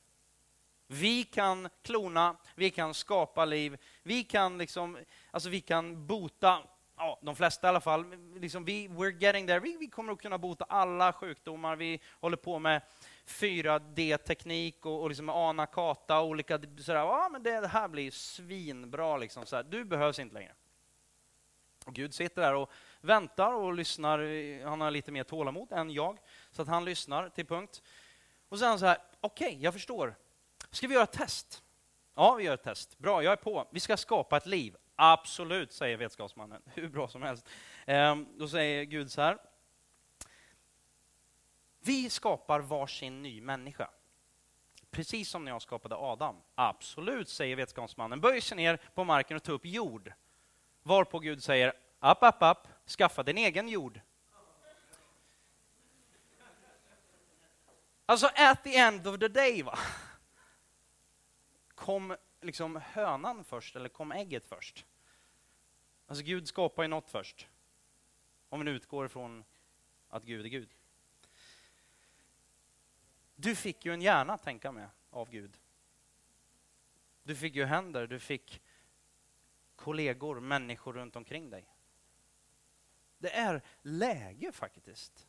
Vi 0.87 1.25
kan 1.25 1.69
klona, 1.83 2.37
vi 2.55 2.71
kan 2.71 2.95
skapa 2.95 3.45
liv, 3.45 3.77
vi 4.03 4.25
kan 4.25 4.59
liksom, 4.59 4.99
alltså 5.31 5.49
vi 5.49 5.61
kan 5.61 6.07
bota, 6.07 6.63
ja, 6.97 7.19
de 7.23 7.37
flesta 7.37 7.67
i 7.67 7.69
alla 7.69 7.81
fall, 7.81 8.05
liksom 8.41 8.65
vi, 8.65 8.89
we're 8.89 9.23
getting 9.23 9.47
there. 9.47 9.61
Vi, 9.61 9.77
vi 9.77 9.87
kommer 9.87 10.13
att 10.13 10.23
kunna 10.23 10.39
bota 10.39 10.65
alla 10.69 11.13
sjukdomar. 11.13 11.77
Vi 11.77 12.01
håller 12.21 12.37
på 12.37 12.59
med 12.59 12.83
4D-teknik 13.27 14.87
och, 14.87 15.03
och 15.03 15.09
liksom 15.09 15.29
ana 15.29 15.67
kata 15.67 16.21
och 16.21 16.27
olika 16.27 16.59
sådär. 16.59 16.95
Ja, 16.95 17.29
men 17.33 17.43
det, 17.43 17.61
det 17.61 17.69
här 17.69 17.89
blir 17.89 18.11
svinbra 18.11 19.17
liksom. 19.17 19.47
Sådär. 19.47 19.63
Du 19.63 19.85
behövs 19.85 20.19
inte 20.19 20.35
längre. 20.35 20.53
Och 21.87 21.95
Gud 21.95 22.15
sitter 22.15 22.43
där 22.43 22.55
och 22.55 22.71
väntar 23.01 23.55
och 23.55 23.75
lyssnar. 23.75 24.65
Han 24.65 24.81
har 24.81 24.91
lite 24.91 25.13
mer 25.13 25.25
tålamod 25.25 25.73
än 25.73 25.91
jag, 25.91 26.19
så 26.51 26.63
att 26.63 26.69
han 26.69 26.85
lyssnar 26.85 27.29
till 27.29 27.47
punkt. 27.47 27.83
Och 28.55 28.61
sen 28.61 28.79
så 28.79 28.87
här, 28.87 28.99
okej, 29.21 29.47
okay, 29.49 29.63
jag 29.63 29.73
förstår. 29.73 30.15
Ska 30.71 30.89
vi 30.89 30.95
göra 30.95 31.05
ett 31.05 31.13
test? 31.13 31.63
Ja, 32.15 32.35
vi 32.35 32.45
gör 32.45 32.55
ett 32.55 32.63
test. 32.63 32.99
Bra, 32.99 33.23
jag 33.23 33.33
är 33.33 33.37
på. 33.37 33.69
Vi 33.71 33.81
ska 33.81 33.97
skapa 33.97 34.37
ett 34.37 34.47
liv. 34.47 34.77
Absolut, 34.97 35.73
säger 35.73 35.97
vetenskapsmannen. 35.97 36.63
Hur 36.75 36.89
bra 36.89 37.09
som 37.09 37.23
helst. 37.23 37.49
Ehm, 37.87 38.27
då 38.39 38.49
säger 38.49 38.85
Gud 38.85 39.13
så 39.13 39.21
här. 39.23 39.39
Vi 41.81 42.11
skapar 42.11 42.61
varsin 42.61 43.23
ny 43.23 43.41
människa. 43.41 43.91
Precis 44.91 45.29
som 45.29 45.45
när 45.45 45.53
jag 45.53 45.63
skapade 45.63 45.97
Adam. 45.97 46.37
Absolut, 46.55 47.29
säger 47.29 47.57
vetenskapsmannen. 47.57 48.21
Böj 48.21 48.41
sig 48.41 48.57
ner 48.57 48.77
på 48.95 49.05
marken 49.05 49.37
och 49.37 49.43
ta 49.43 49.53
upp 49.53 49.67
jord. 49.67 50.13
Varpå 50.83 51.19
Gud 51.19 51.43
säger, 51.43 51.73
app, 51.99 52.23
app, 52.23 52.43
app, 52.43 52.69
skaffa 52.87 53.23
din 53.23 53.39
egen 53.39 53.69
jord. 53.69 54.01
Alltså, 58.07 58.31
at 58.35 58.65
the 58.65 58.77
end 58.77 59.07
of 59.07 59.19
the 59.19 59.29
day, 59.29 59.63
va? 59.63 59.79
kom 61.75 62.17
liksom 62.41 62.77
hönan 62.77 63.45
först 63.45 63.77
eller 63.77 63.89
kom 63.89 64.13
ägget 64.13 64.47
först? 64.47 64.87
Alltså, 66.07 66.25
Gud 66.25 66.49
skapar 66.49 66.83
ju 66.83 66.89
något 66.89 67.11
först. 67.11 67.49
Om 68.49 68.65
vi 68.65 68.71
utgår 68.71 69.07
ifrån 69.07 69.45
att 70.09 70.25
Gud 70.25 70.45
är 70.45 70.49
Gud. 70.49 70.75
Du 73.37 73.57
fick 73.57 73.85
ju 73.85 73.95
en 73.95 74.03
hjärna 74.03 74.33
att 74.33 74.43
tänka 74.43 74.73
med 74.73 74.89
av 75.11 75.31
Gud. 75.31 75.61
Du 77.23 77.37
fick 77.37 77.55
ju 77.55 77.65
händer, 77.65 78.07
du 78.07 78.19
fick 78.21 78.63
kollegor, 79.77 80.41
människor 80.41 80.93
runt 80.93 81.17
omkring 81.17 81.51
dig. 81.51 81.75
Det 83.19 83.31
är 83.31 83.63
läge 83.83 84.53
faktiskt 84.53 85.29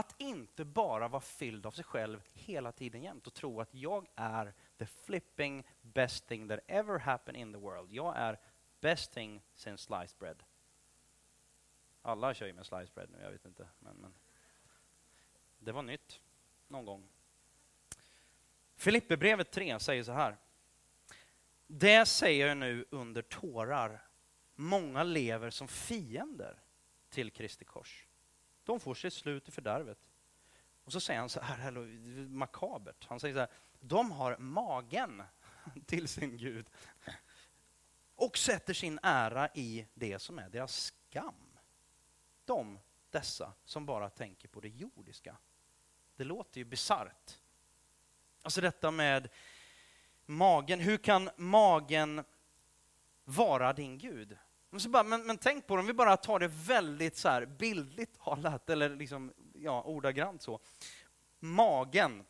att 0.00 0.14
inte 0.18 0.64
bara 0.64 1.08
vara 1.08 1.20
fylld 1.20 1.66
av 1.66 1.70
sig 1.70 1.84
själv 1.84 2.22
hela 2.34 2.72
tiden 2.72 3.02
jämt 3.02 3.26
och 3.26 3.34
tro 3.34 3.60
att 3.60 3.74
jag 3.74 4.06
är 4.14 4.54
the 4.78 4.86
flipping 4.86 5.66
best 5.80 6.26
thing 6.26 6.48
that 6.48 6.60
ever 6.66 6.98
happened 6.98 7.40
in 7.40 7.52
the 7.52 7.58
world. 7.58 7.92
Jag 7.92 8.16
är 8.16 8.38
best 8.80 9.12
thing 9.12 9.42
since 9.54 9.84
sliced 9.84 10.18
bread. 10.18 10.42
Alla 12.02 12.34
kör 12.34 12.46
ju 12.46 12.52
med 12.52 12.66
sliced 12.66 12.94
bread 12.94 13.10
nu, 13.10 13.18
jag 13.22 13.30
vet 13.30 13.44
inte. 13.44 13.68
Men, 13.78 13.96
men. 13.96 14.14
Det 15.58 15.72
var 15.72 15.82
nytt 15.82 16.20
någon 16.68 16.84
gång. 16.84 17.08
Filipperbrevet 18.76 19.50
3 19.50 19.80
säger 19.80 20.02
så 20.02 20.12
här. 20.12 20.36
Det 21.66 22.06
säger 22.06 22.46
jag 22.46 22.56
nu 22.56 22.86
under 22.90 23.22
tårar. 23.22 24.08
Många 24.54 25.02
lever 25.02 25.50
som 25.50 25.68
fiender 25.68 26.62
till 27.08 27.30
Kristi 27.30 27.64
kors. 27.64 28.06
De 28.70 28.80
får 28.80 28.94
sitt 28.94 29.12
slut 29.12 29.48
i 29.48 29.50
fördärvet. 29.50 29.98
Och 30.84 30.92
så 30.92 31.00
säger 31.00 31.20
han 31.20 31.28
så 31.28 31.40
här, 31.40 31.70
makabert, 32.28 33.06
han 33.08 33.20
säger 33.20 33.34
så 33.34 33.40
här, 33.40 33.48
de 33.80 34.10
har 34.10 34.36
magen 34.38 35.22
till 35.86 36.08
sin 36.08 36.36
Gud 36.36 36.70
och 38.14 38.38
sätter 38.38 38.74
sin 38.74 38.98
ära 39.02 39.48
i 39.54 39.86
det 39.94 40.18
som 40.18 40.38
är 40.38 40.48
deras 40.48 40.76
skam. 40.76 41.58
De, 42.44 42.78
dessa, 43.10 43.52
som 43.64 43.86
bara 43.86 44.10
tänker 44.10 44.48
på 44.48 44.60
det 44.60 44.68
jordiska. 44.68 45.36
Det 46.16 46.24
låter 46.24 46.58
ju 46.58 46.64
bisarrt. 46.64 47.38
Alltså 48.42 48.60
detta 48.60 48.90
med 48.90 49.28
magen. 50.26 50.80
Hur 50.80 50.96
kan 50.96 51.30
magen 51.36 52.24
vara 53.24 53.72
din 53.72 53.98
Gud? 53.98 54.38
Men, 54.70 54.92
bara, 54.92 55.02
men, 55.02 55.26
men, 55.26 55.38
tänk 55.38 55.66
på 55.66 55.76
det, 55.76 55.80
om 55.80 55.86
vi 55.86 55.92
bara 55.92 56.16
tar 56.16 56.38
det 56.38 56.48
väldigt 56.48 57.16
så 57.16 57.28
här 57.28 57.46
bildligt 57.46 58.18
talat, 58.18 58.70
eller 58.70 58.96
liksom, 58.96 59.32
ja, 59.54 59.82
ordagrant 59.82 60.42
så. 60.42 60.60
Magen. 61.38 62.24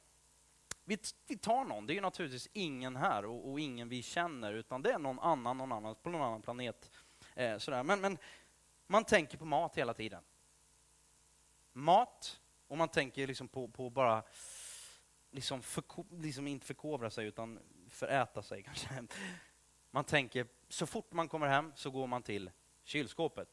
Vi, 0.85 0.99
vi 1.27 1.39
tar 1.39 1.65
någon, 1.65 1.87
det 1.87 1.97
är 1.97 2.01
naturligtvis 2.01 2.49
ingen 2.53 2.97
här 2.97 3.25
och, 3.25 3.51
och, 3.51 3.61
ingen 3.61 3.89
vi 3.89 4.03
känner, 4.03 4.53
utan 4.53 4.83
det 4.83 4.93
är 4.93 4.99
någon 4.99 5.19
annan, 5.19 5.59
någon 5.59 5.73
annan 5.73 5.95
på 6.03 6.11
någon 6.11 6.23
annan 6.23 6.43
planet. 6.43 6.91
Eh, 7.35 7.59
sådär. 7.59 7.83
Men, 7.83 8.01
men 8.01 8.19
man 8.87 9.05
tänker 9.05 9.39
på 9.39 9.45
mat 9.45 9.79
hela 9.79 9.95
tiden. 9.95 10.23
Mat, 11.73 12.41
och 12.69 12.79
man 12.79 12.89
tänker 12.89 13.27
liksom 13.27 13.49
på, 13.49 13.69
på 13.69 13.91
bara 13.91 14.23
liksom, 15.31 15.63
för, 15.63 15.85
liksom 16.11 16.47
inte 16.47 16.67
förkovra 16.67 17.11
sig, 17.11 17.27
utan 17.27 17.59
föräta 17.89 18.43
sig 18.43 18.63
kanske. 18.63 19.07
Man 19.91 20.05
tänker, 20.05 20.47
så 20.69 20.87
fort 20.87 21.13
man 21.13 21.29
kommer 21.29 21.47
hem 21.47 21.73
så 21.77 21.91
går 21.91 22.07
man 22.07 22.23
till 22.23 22.51
kylskåpet. 22.85 23.49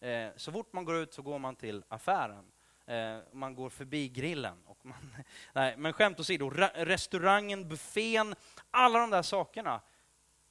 Eh, 0.00 0.28
så 0.36 0.52
fort 0.52 0.72
man 0.72 0.84
går 0.84 0.96
ut 0.96 1.14
så 1.14 1.22
går 1.22 1.38
man 1.38 1.56
till 1.56 1.84
affären. 1.88 2.44
Eh, 2.86 3.18
man 3.32 3.54
går 3.54 3.70
förbi 3.70 4.08
grillen. 4.08 4.62
Och 4.64 4.86
man, 4.86 5.14
nej, 5.52 5.76
men 5.76 5.92
skämt 5.92 6.20
åsido, 6.20 6.50
restaurangen, 6.74 7.68
buffén, 7.68 8.34
alla 8.70 8.98
de 8.98 9.10
där 9.10 9.22
sakerna. 9.22 9.80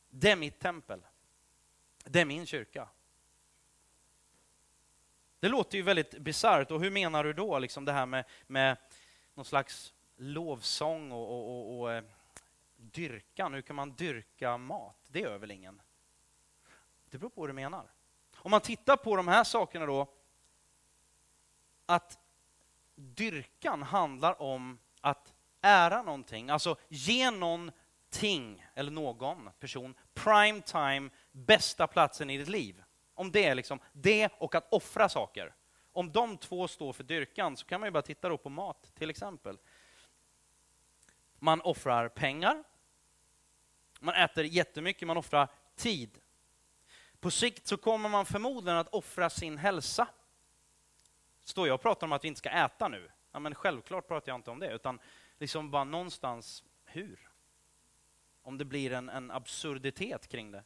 Det 0.09 0.31
är 0.31 0.35
mitt 0.35 0.59
tempel. 0.59 1.01
Det 2.03 2.21
är 2.21 2.25
min 2.25 2.45
kyrka. 2.45 2.89
Det 5.39 5.49
låter 5.49 5.77
ju 5.77 5.83
väldigt 5.83 6.17
bisarrt. 6.17 6.71
Och 6.71 6.81
hur 6.81 6.91
menar 6.91 7.23
du 7.23 7.33
då, 7.33 7.59
liksom 7.59 7.85
det 7.85 7.91
här 7.91 8.05
med, 8.05 8.25
med 8.47 8.77
någon 9.33 9.45
slags 9.45 9.93
lovsång 10.15 11.11
och, 11.11 11.29
och, 11.29 11.49
och, 11.49 11.79
och 11.79 11.93
eh, 11.93 12.03
dyrkan? 12.75 13.53
Hur 13.53 13.61
kan 13.61 13.75
man 13.75 13.91
dyrka 13.91 14.57
mat? 14.57 14.96
Det 15.17 15.21
gör 15.21 15.37
väl 15.37 15.51
ingen? 15.51 15.81
Det 17.09 17.17
beror 17.17 17.29
på 17.29 17.41
vad 17.41 17.49
du 17.49 17.53
menar. 17.53 17.91
Om 18.35 18.51
man 18.51 18.61
tittar 18.61 18.97
på 18.97 19.15
de 19.15 19.27
här 19.27 19.43
sakerna 19.43 19.85
då, 19.85 20.07
att 21.85 22.19
dyrkan 22.95 23.83
handlar 23.83 24.41
om 24.41 24.79
att 25.01 25.33
ära 25.61 26.01
någonting, 26.01 26.49
alltså 26.49 26.75
ge 26.87 27.31
någonting 27.31 28.65
eller 28.73 28.91
någon 28.91 29.49
person 29.59 29.95
prime 30.13 30.61
time, 30.61 31.09
bästa 31.31 31.87
platsen 31.87 32.29
i 32.29 32.37
ditt 32.37 32.49
liv. 32.49 32.83
Om 33.13 33.31
det 33.31 33.45
är 33.45 33.55
liksom 33.55 33.79
det 33.93 34.29
och 34.39 34.55
att 34.55 34.73
offra 34.73 35.09
saker. 35.09 35.55
Om 35.91 36.11
de 36.11 36.37
två 36.37 36.67
står 36.67 36.93
för 36.93 37.03
dyrkan 37.03 37.57
så 37.57 37.65
kan 37.65 37.79
man 37.79 37.87
ju 37.87 37.91
bara 37.91 38.01
titta 38.01 38.37
på 38.37 38.49
mat 38.49 38.91
till 38.95 39.09
exempel. 39.09 39.57
Man 41.39 41.61
offrar 41.61 42.09
pengar, 42.09 42.63
man 43.99 44.15
äter 44.15 44.43
jättemycket, 44.43 45.07
man 45.07 45.17
offrar 45.17 45.47
tid. 45.75 46.19
På 47.19 47.31
sikt 47.31 47.67
så 47.67 47.77
kommer 47.77 48.09
man 48.09 48.25
förmodligen 48.25 48.79
att 48.79 48.87
offra 48.87 49.29
sin 49.29 49.57
hälsa. 49.57 50.07
Står 51.43 51.67
jag 51.67 51.75
och 51.75 51.81
pratar 51.81 52.07
om 52.07 52.13
att 52.13 52.23
vi 52.23 52.27
inte 52.27 52.37
ska 52.37 52.49
äta 52.49 52.87
nu? 52.87 53.11
Ja, 53.31 53.39
men 53.39 53.55
självklart 53.55 54.07
pratar 54.07 54.31
jag 54.31 54.37
inte 54.39 54.51
om 54.51 54.59
det, 54.59 54.71
utan 54.71 54.99
liksom 55.39 55.71
bara 55.71 55.83
någonstans 55.83 56.63
hur? 56.85 57.29
Om 58.41 58.57
det 58.57 58.65
blir 58.65 58.91
en, 58.91 59.09
en 59.09 59.31
absurditet 59.31 60.27
kring 60.27 60.51
det. 60.51 60.63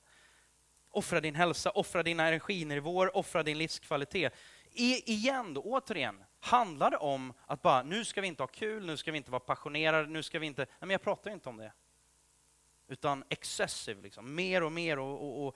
Offra 0.89 1.22
din 1.22 1.36
hälsa, 1.36 1.70
offra 1.70 2.04
dina 2.04 2.28
energinivåer, 2.28 3.17
offra 3.17 3.44
din 3.44 3.58
livskvalitet. 3.58 4.34
I, 4.72 5.12
igen 5.12 5.54
då, 5.54 5.62
återigen, 5.62 6.24
handlar 6.39 6.91
det 6.91 6.98
om 6.98 7.34
att 7.46 7.62
bara, 7.62 7.84
nu 7.84 8.06
ska 8.06 8.22
vi 8.22 8.28
inte 8.28 8.44
ha 8.44 8.48
kul, 8.48 8.86
nu 8.86 8.98
ska 8.98 9.12
vi 9.12 9.17
inte 9.17 9.32
vara 9.32 9.39
passionerade, 9.39 10.08
nu 10.08 10.24
ska 10.24 10.39
vi 10.39 10.48
inte... 10.48 10.62
Nej, 10.62 10.78
men 10.80 10.89
jag 10.89 11.02
pratar 11.02 11.32
inte 11.32 11.50
om 11.50 11.58
det. 11.58 11.74
Utan 12.92 13.24
excessive, 13.30 14.02
liksom. 14.02 14.36
mer 14.36 14.64
och 14.64 14.72
mer. 14.72 15.00
Och, 15.00 15.24
och, 15.24 15.48
och 15.48 15.56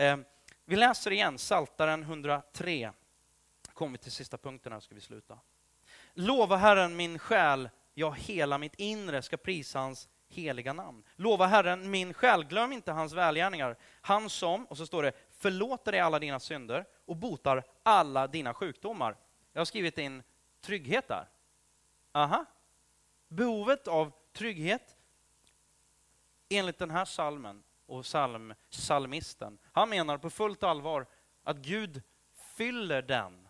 eh, 0.00 0.18
vi 0.64 0.76
läser 0.76 1.10
igen, 1.10 1.38
Saltaren 1.38 2.02
103. 2.02 2.92
Kommer 3.72 3.98
till 3.98 4.12
sista 4.12 4.38
punkten 4.38 4.72
här, 4.72 4.80
ska 4.80 4.94
vi 4.94 5.00
sluta. 5.00 5.38
Lova 6.14 6.56
Herren 6.56 6.96
min 6.96 7.18
själ, 7.18 7.68
ja, 7.94 8.10
hela 8.10 8.58
mitt 8.58 8.74
inre 8.74 9.22
ska 9.22 9.36
prisa 9.36 9.78
hans 9.78 10.08
heliga 10.28 10.72
namn. 10.72 11.02
Lova 11.16 11.46
Herren 11.46 11.90
min 11.90 12.14
själ, 12.14 12.44
glöm 12.44 12.72
inte 12.72 12.92
hans 12.92 13.12
välgärningar. 13.12 13.76
Han 14.00 14.30
som, 14.30 14.66
och 14.66 14.76
så 14.76 14.86
står 14.86 15.02
det, 15.02 15.12
förlåter 15.38 15.92
dig 15.92 16.00
alla 16.00 16.18
dina 16.18 16.40
synder 16.40 16.84
och 17.06 17.16
botar 17.16 17.64
alla 17.82 18.26
dina 18.26 18.54
sjukdomar. 18.54 19.16
Jag 19.52 19.60
har 19.60 19.64
skrivit 19.64 19.98
in 19.98 20.22
trygghet 20.60 21.08
där. 21.08 21.28
Aha. 22.12 22.44
Behovet 23.28 23.88
av 23.88 24.12
trygghet 24.32 24.95
enligt 26.48 26.78
den 26.78 26.90
här 26.90 27.04
salmen 27.04 27.62
och 27.86 28.02
psalm, 28.02 28.54
psalmisten. 28.70 29.58
Han 29.72 29.88
menar 29.88 30.18
på 30.18 30.30
fullt 30.30 30.62
allvar 30.62 31.06
att 31.42 31.56
Gud 31.56 32.02
fyller 32.34 33.02
den, 33.02 33.48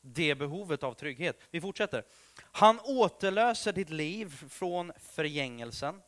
det 0.00 0.34
behovet 0.34 0.82
av 0.82 0.94
trygghet. 0.94 1.40
Vi 1.50 1.60
fortsätter. 1.60 2.04
Han 2.42 2.80
återlöser 2.80 3.72
ditt 3.72 3.90
liv 3.90 4.48
från 4.48 4.92
förgängelsen 4.98 6.02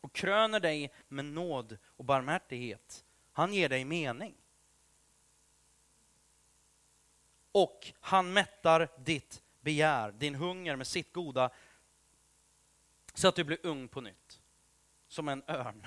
och 0.00 0.12
kröner 0.12 0.60
dig 0.60 0.92
med 1.08 1.24
nåd 1.24 1.78
och 1.84 2.04
barmhärtighet. 2.04 3.04
Han 3.32 3.54
ger 3.54 3.68
dig 3.68 3.84
mening. 3.84 4.34
Och 7.52 7.92
han 8.00 8.32
mättar 8.32 8.88
ditt 9.04 9.42
begär, 9.60 10.12
din 10.12 10.34
hunger 10.34 10.76
med 10.76 10.86
sitt 10.86 11.12
goda, 11.12 11.50
så 13.14 13.28
att 13.28 13.36
du 13.36 13.44
blir 13.44 13.58
ung 13.62 13.88
på 13.88 14.00
nytt. 14.00 14.40
Som 15.08 15.28
en 15.28 15.42
örn. 15.48 15.86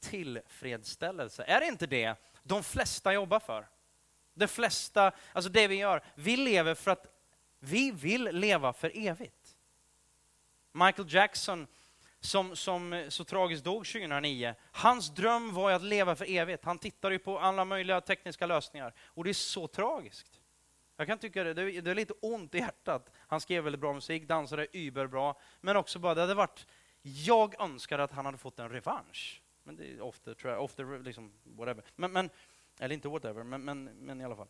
Tillfredsställelse, 0.00 1.44
är 1.44 1.60
det 1.60 1.66
inte 1.66 1.86
det 1.86 2.14
de 2.42 2.62
flesta 2.62 3.12
jobbar 3.12 3.40
för? 3.40 3.68
De 4.34 4.48
flesta, 4.48 5.12
alltså 5.32 5.50
det 5.50 5.68
vi 5.68 5.74
gör, 5.74 6.04
vi 6.14 6.36
lever 6.36 6.74
för 6.74 6.90
att 6.90 7.06
vi 7.58 7.90
vill 7.90 8.22
leva 8.22 8.72
för 8.72 8.92
evigt. 8.94 9.56
Michael 10.72 11.14
Jackson 11.14 11.66
som, 12.20 12.56
som 12.56 13.06
så 13.08 13.24
tragiskt 13.24 13.64
dog 13.64 13.86
2009. 13.86 14.54
Hans 14.72 15.14
dröm 15.14 15.54
var 15.54 15.70
ju 15.70 15.76
att 15.76 15.82
leva 15.82 16.16
för 16.16 16.30
evigt. 16.30 16.64
Han 16.64 16.78
tittade 16.78 17.14
ju 17.14 17.18
på 17.18 17.38
alla 17.38 17.64
möjliga 17.64 18.00
tekniska 18.00 18.46
lösningar. 18.46 18.94
Och 19.04 19.24
det 19.24 19.30
är 19.30 19.34
så 19.34 19.66
tragiskt. 19.66 20.40
Jag 20.96 21.06
kan 21.06 21.18
tycka 21.18 21.44
det, 21.44 21.54
det 21.54 21.90
är 21.90 21.94
lite 21.94 22.14
ont 22.22 22.54
i 22.54 22.58
hjärtat. 22.58 23.10
Han 23.18 23.40
skrev 23.40 23.64
väldigt 23.64 23.80
bra 23.80 23.92
musik, 23.92 24.28
dansade 24.28 24.66
überbra. 24.72 25.34
Men 25.60 25.76
också 25.76 25.98
bara, 25.98 26.14
det 26.14 26.20
hade 26.20 26.34
varit... 26.34 26.66
Jag 27.08 27.60
önskar 27.60 27.98
att 27.98 28.12
han 28.12 28.24
hade 28.24 28.38
fått 28.38 28.58
en 28.58 28.68
revansch. 28.68 29.42
Men 29.62 29.76
det 29.76 29.92
är 29.92 30.00
ofta, 30.00 30.34
tror 30.34 30.52
jag, 30.52 30.64
ofta 30.64 30.82
liksom, 30.82 31.32
whatever. 31.44 31.84
Men, 31.96 32.12
men, 32.12 32.30
eller 32.78 32.94
inte 32.94 33.08
whatever, 33.08 33.42
men, 33.42 33.64
men, 33.64 33.84
men 33.84 34.20
i 34.20 34.24
alla 34.24 34.36
fall. 34.36 34.48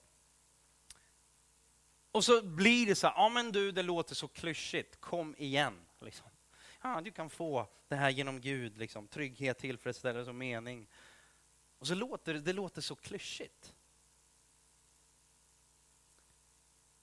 Och 2.10 2.24
så 2.24 2.42
blir 2.42 2.86
det 2.86 2.94
så 2.94 3.06
här, 3.06 3.14
ja 3.16 3.28
men 3.28 3.52
du, 3.52 3.72
det 3.72 3.82
låter 3.82 4.14
så 4.14 4.28
klyschigt, 4.28 5.00
kom 5.00 5.34
igen. 5.38 5.74
Liksom 6.00 6.30
Ja, 6.82 7.00
du 7.00 7.10
kan 7.10 7.30
få 7.30 7.68
det 7.88 7.96
här 7.96 8.10
genom 8.10 8.40
Gud, 8.40 8.78
liksom, 8.78 9.08
trygghet, 9.08 9.58
tillfredsställelse 9.58 10.30
och 10.30 10.34
mening. 10.34 10.86
Och 11.78 11.86
så 11.86 11.94
låter 11.94 12.34
det, 12.34 12.40
det 12.40 12.52
låter 12.52 12.80
så 12.80 12.96
klyschigt. 12.96 13.74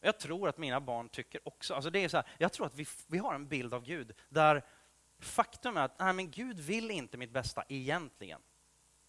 Jag 0.01 0.19
tror 0.19 0.49
att 0.49 0.57
mina 0.57 0.81
barn 0.81 1.09
tycker 1.09 1.47
också, 1.47 1.73
alltså 1.73 1.89
det 1.89 1.99
är 1.99 2.09
så 2.09 2.17
här, 2.17 2.25
jag 2.37 2.53
tror 2.53 2.65
att 2.65 2.75
vi, 2.75 2.85
vi 3.07 3.17
har 3.17 3.35
en 3.35 3.47
bild 3.47 3.73
av 3.73 3.83
Gud 3.83 4.13
där 4.29 4.65
faktum 5.19 5.77
är 5.77 5.81
att 5.81 5.99
nej, 5.99 6.13
men 6.13 6.31
Gud 6.31 6.59
vill 6.59 6.91
inte 6.91 7.17
mitt 7.17 7.31
bästa 7.31 7.63
egentligen. 7.67 8.41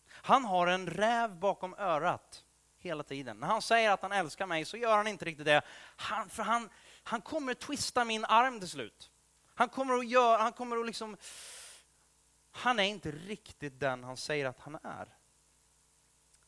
Han 0.09 0.45
har 0.45 0.67
en 0.67 0.87
räv 0.87 1.37
bakom 1.39 1.75
örat 1.75 2.45
hela 2.79 3.03
tiden. 3.03 3.37
När 3.37 3.47
han 3.47 3.63
säger 3.63 3.91
att 3.91 4.03
han 4.03 4.13
älskar 4.13 4.47
mig 4.47 4.65
så 4.65 4.77
gör 4.77 4.97
han 4.97 5.07
inte 5.07 5.25
riktigt 5.25 5.47
det. 5.47 5.63
Han, 5.97 6.29
för 6.29 6.43
han, 6.43 6.71
han 7.03 7.21
kommer 7.21 7.55
twista 7.55 8.05
min 8.05 8.25
arm 8.25 8.61
till 8.61 8.69
slut. 8.69 9.11
Han 9.55 9.69
kommer 9.69 9.95
att 9.95 10.09
göra, 10.09 10.43
han 10.43 10.53
kommer 10.53 10.77
att 10.77 10.87
liksom... 10.87 11.17
Han 12.51 12.79
är 12.79 12.85
inte 12.85 13.11
riktigt 13.11 13.81
den 13.81 14.05
han 14.05 14.17
säger 14.17 14.47
att 14.47 14.61
han 14.61 14.79
är. 14.83 15.17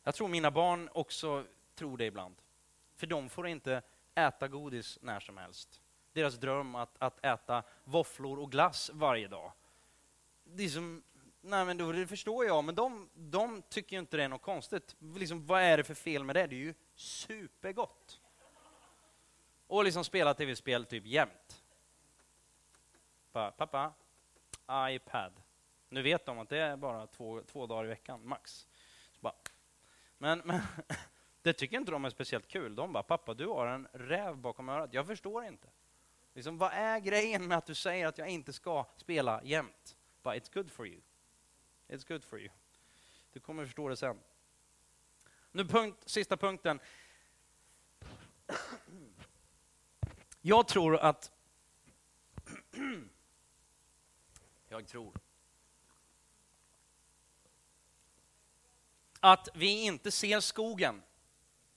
Jag 0.03 0.15
tror 0.15 0.29
mina 0.29 0.51
barn 0.51 0.89
också 0.93 1.45
tror 1.75 1.99
det 1.99 2.05
ibland. 2.05 2.37
För 2.95 3.07
de 3.07 3.29
får 3.29 3.49
inte 3.49 3.83
äta 4.15 4.49
godis 4.49 4.99
när 5.03 5.21
som 5.21 5.37
helst. 5.37 5.81
Deras 6.17 6.35
dröm 6.35 6.75
att, 6.75 6.97
att 6.99 7.25
äta 7.25 7.63
våfflor 7.85 8.39
och 8.39 8.51
glass 8.51 8.91
varje 8.95 9.29
dag. 9.29 9.53
Det 10.45 10.65
är 10.65 10.69
som, 10.69 11.03
nej 11.41 11.65
men 11.65 11.77
då, 11.77 11.93
det 11.93 12.07
förstår 12.07 12.45
jag, 12.45 12.65
men 12.65 12.75
de, 12.75 13.09
de 13.15 13.63
tycker 13.63 13.99
inte 13.99 14.17
det 14.17 14.23
är 14.23 14.29
något 14.29 14.43
konstigt. 14.43 14.97
Liksom, 14.99 15.47
vad 15.47 15.63
är 15.63 15.77
det 15.77 15.85
för 15.85 15.95
fel 15.95 16.25
med 16.25 16.37
det? 16.37 16.47
Det 16.47 16.55
är 16.57 16.59
ju 16.59 16.75
supergott. 16.95 18.21
Och 19.67 19.85
liksom 19.85 20.05
spela 20.05 20.35
tv-spel 20.35 20.85
typ 20.85 21.07
jämt. 21.07 21.65
Pappa, 23.33 23.67
pappa, 23.67 24.91
iPad. 24.91 25.33
Nu 25.89 26.03
vet 26.03 26.27
de 26.27 26.39
att 26.39 26.49
det 26.49 26.59
är 26.59 26.77
bara 26.77 27.07
två, 27.07 27.43
två 27.43 27.67
dagar 27.67 27.85
i 27.85 27.89
veckan, 27.89 28.29
max. 28.29 28.69
Bara, 29.21 29.35
men, 30.19 30.43
men 30.45 30.61
det 31.43 31.53
tycker 31.53 31.77
inte 31.77 31.93
de 31.93 32.05
är 32.05 32.11
speciellt 32.11 32.49
kul. 32.49 32.75
De 32.75 32.93
bara, 32.93 33.03
pappa 33.03 33.35
du 33.35 33.47
har 33.47 33.67
en 33.67 33.89
räv 33.93 34.37
bakom 34.37 34.69
örat. 34.69 34.95
Jag 34.95 35.07
förstår 35.07 35.45
inte. 35.45 35.69
Liksom, 36.37 36.59
vad 36.59 36.73
är 36.73 36.99
grejen 36.99 37.49
med 37.49 37.59
att 37.59 37.67
du 37.67 37.75
säger 37.75 38.07
att 38.07 38.19
jag 38.19 38.29
inte 38.29 38.53
ska 38.53 38.87
spela 38.97 39.43
jämt? 39.43 39.97
But 40.23 40.35
it's 40.35 40.55
good 40.55 40.71
for 40.71 40.87
you. 40.87 41.01
It's 41.89 42.09
good 42.09 42.25
for 42.25 42.41
you. 42.41 42.49
Du 43.33 43.41
kommer 43.41 43.65
förstå 43.65 43.89
det 43.89 43.97
sen. 43.97 44.21
Nu 45.53 45.65
punkt, 45.65 46.03
sista 46.07 46.37
punkten. 46.37 46.81
Jag 50.41 50.69
tror 50.69 50.97
att 50.97 51.33
Jag 54.69 54.87
tror 54.87 55.21
att 59.21 59.49
vi 59.55 59.85
inte 59.85 60.11
ser 60.11 60.41
skogen 60.41 61.03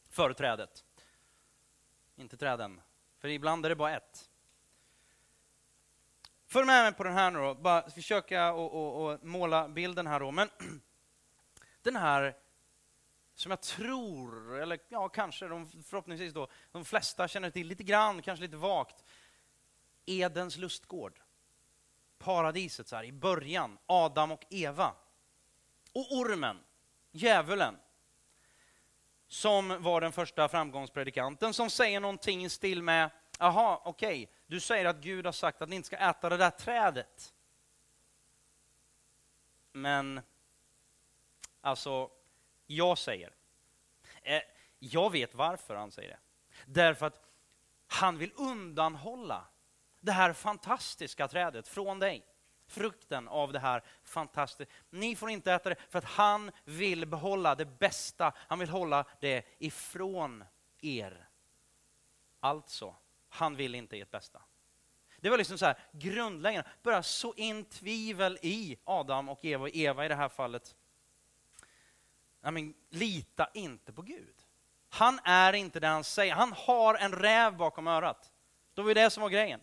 före 0.10 0.34
trädet. 0.34 0.86
Inte 2.16 2.38
träden, 2.38 2.82
för 3.18 3.28
ibland 3.28 3.66
är 3.66 3.70
det 3.70 3.76
bara 3.76 3.96
ett. 3.96 4.29
Följ 6.52 6.66
med 6.66 6.84
mig 6.84 6.94
på 6.94 7.04
den 7.04 7.14
här 7.14 7.32
nu 7.32 7.40
då, 7.40 7.56
bara 7.56 7.90
försöka 7.90 8.54
och, 8.54 8.74
och, 8.74 9.12
och 9.12 9.24
måla 9.24 9.70
bilden 9.70 10.08
här 10.08 10.20
då. 10.20 10.32
Men 10.32 10.50
den 11.82 11.96
här 11.96 12.36
som 13.34 13.50
jag 13.50 13.62
tror, 13.62 14.62
eller 14.62 14.80
ja, 14.90 15.10
kanske 15.10 15.48
de, 15.48 15.70
förhoppningsvis 15.70 16.34
då, 16.34 16.48
de 16.72 16.86
flesta 16.86 17.28
känner 17.28 17.50
till 17.50 17.68
lite 17.68 17.84
grann, 17.84 18.22
kanske 18.22 18.46
lite 18.46 18.58
vagt. 18.58 19.04
Edens 20.06 20.58
lustgård. 20.58 21.20
Paradiset 22.18 22.88
så 22.88 22.96
här, 22.96 23.04
i 23.04 23.12
början, 23.12 23.78
Adam 23.86 24.32
och 24.32 24.46
Eva. 24.50 24.94
Och 25.94 26.12
ormen, 26.12 26.60
djävulen, 27.12 27.76
som 29.28 29.84
var 29.84 30.02
den 30.02 30.12
första 30.12 30.50
framgångspredikanten, 30.50 31.54
som 31.54 31.70
säger 31.70 32.00
någonting 32.00 32.46
i 32.46 32.50
stil 32.50 32.84
med, 32.84 33.10
jaha, 33.40 33.82
okej, 33.84 34.24
okay, 34.24 34.36
du 34.48 34.60
säger 34.60 34.86
att 34.86 34.98
Gud 34.98 35.26
har 35.26 35.32
sagt 35.32 35.62
att 35.62 35.70
ni 35.70 35.76
inte 35.76 35.88
ska 35.88 35.98
äta 35.98 36.30
det 36.30 36.38
där 36.38 36.50
trädet. 36.50 37.34
Men, 39.72 40.22
alltså, 41.62 42.10
jag 42.68 42.98
säger, 42.98 43.34
eh, 44.22 44.42
jag 44.80 45.12
vet 45.12 45.36
varför 45.36 45.76
han 45.76 45.92
säger 45.92 46.10
det. 46.10 46.20
Därför 46.66 47.06
att 47.06 47.22
han 47.88 48.18
vill 48.18 48.32
undanhålla 48.36 49.48
det 50.00 50.12
här 50.12 50.34
fantastiska 50.34 51.28
trädet 51.28 51.68
från 51.68 52.00
dig. 52.00 52.26
Frukten 52.68 53.28
av 53.28 53.52
det 53.52 53.60
här 53.60 53.84
fantastiska. 54.04 54.74
Ni 54.90 55.16
får 55.16 55.30
inte 55.30 55.54
äta 55.54 55.70
det 55.70 55.76
för 55.90 56.00
att 56.00 56.06
han 56.06 56.52
vill 56.64 57.06
behålla 57.06 57.56
det 57.56 57.66
bästa. 57.66 58.34
Han 58.38 58.60
vill 58.60 58.70
hålla 58.70 59.06
det 59.20 59.46
ifrån 59.58 60.44
er. 60.82 61.30
Alltså, 62.40 62.96
han 63.30 63.56
vill 63.56 63.76
inte 63.76 64.00
ert 64.00 64.12
bästa. 64.12 64.42
Det 65.18 65.30
var 65.30 65.38
liksom 65.38 65.58
så 65.58 65.66
här 65.66 65.78
grundläggande, 65.92 66.70
börja 66.84 67.04
så 67.04 67.34
in 67.34 67.66
tvivel 67.66 68.40
i 68.42 68.78
Adam 68.84 69.30
och 69.30 69.46
Eva, 69.46 69.64
och 69.64 69.76
Eva 69.76 70.06
i 70.06 70.08
det 70.08 70.16
här 70.16 70.30
fallet. 70.30 70.76
I 72.48 72.52
men, 72.52 72.74
lita 72.90 73.50
inte 73.54 73.94
på 73.94 74.02
Gud. 74.02 74.36
Han 74.90 75.20
är 75.24 75.54
inte 75.54 75.80
det 75.80 75.88
han 75.88 76.04
säger. 76.04 76.34
Han 76.34 76.54
har 76.54 76.96
en 76.96 77.12
räv 77.12 77.58
bakom 77.58 77.88
örat. 77.88 78.32
Det 78.74 78.82
var 78.82 78.90
ju 78.90 78.94
det 78.94 79.10
som 79.10 79.22
var 79.22 79.30
grejen. 79.30 79.62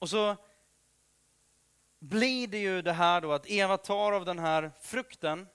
Och 0.00 0.10
så 0.10 0.36
blir 1.98 2.48
det 2.48 2.58
ju 2.58 2.82
det 2.82 2.92
här 2.92 3.20
då 3.20 3.32
att 3.32 3.50
Eva 3.50 3.78
tar 3.78 4.12
av 4.12 4.24
den 4.24 4.38
här 4.38 4.72
frukten 4.80 5.48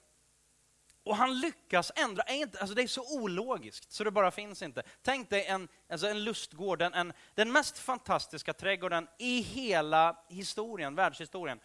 och 1.08 1.16
han 1.16 1.40
lyckas 1.40 1.92
ändra, 1.96 2.22
alltså 2.60 2.74
det 2.74 2.82
är 2.82 2.86
så 2.86 3.20
ologiskt 3.20 3.92
så 3.92 4.04
det 4.04 4.10
bara 4.10 4.30
finns 4.30 4.62
inte. 4.62 4.82
Tänk 5.02 5.30
dig 5.30 5.44
en, 5.46 5.68
alltså 5.90 6.06
en 6.06 6.24
lustgård, 6.24 6.82
en, 6.82 7.12
den 7.34 7.52
mest 7.52 7.78
fantastiska 7.78 8.52
trädgården 8.52 9.08
i 9.18 9.40
hela 9.40 10.24
historien, 10.28 10.94
världshistorien. 10.94 11.60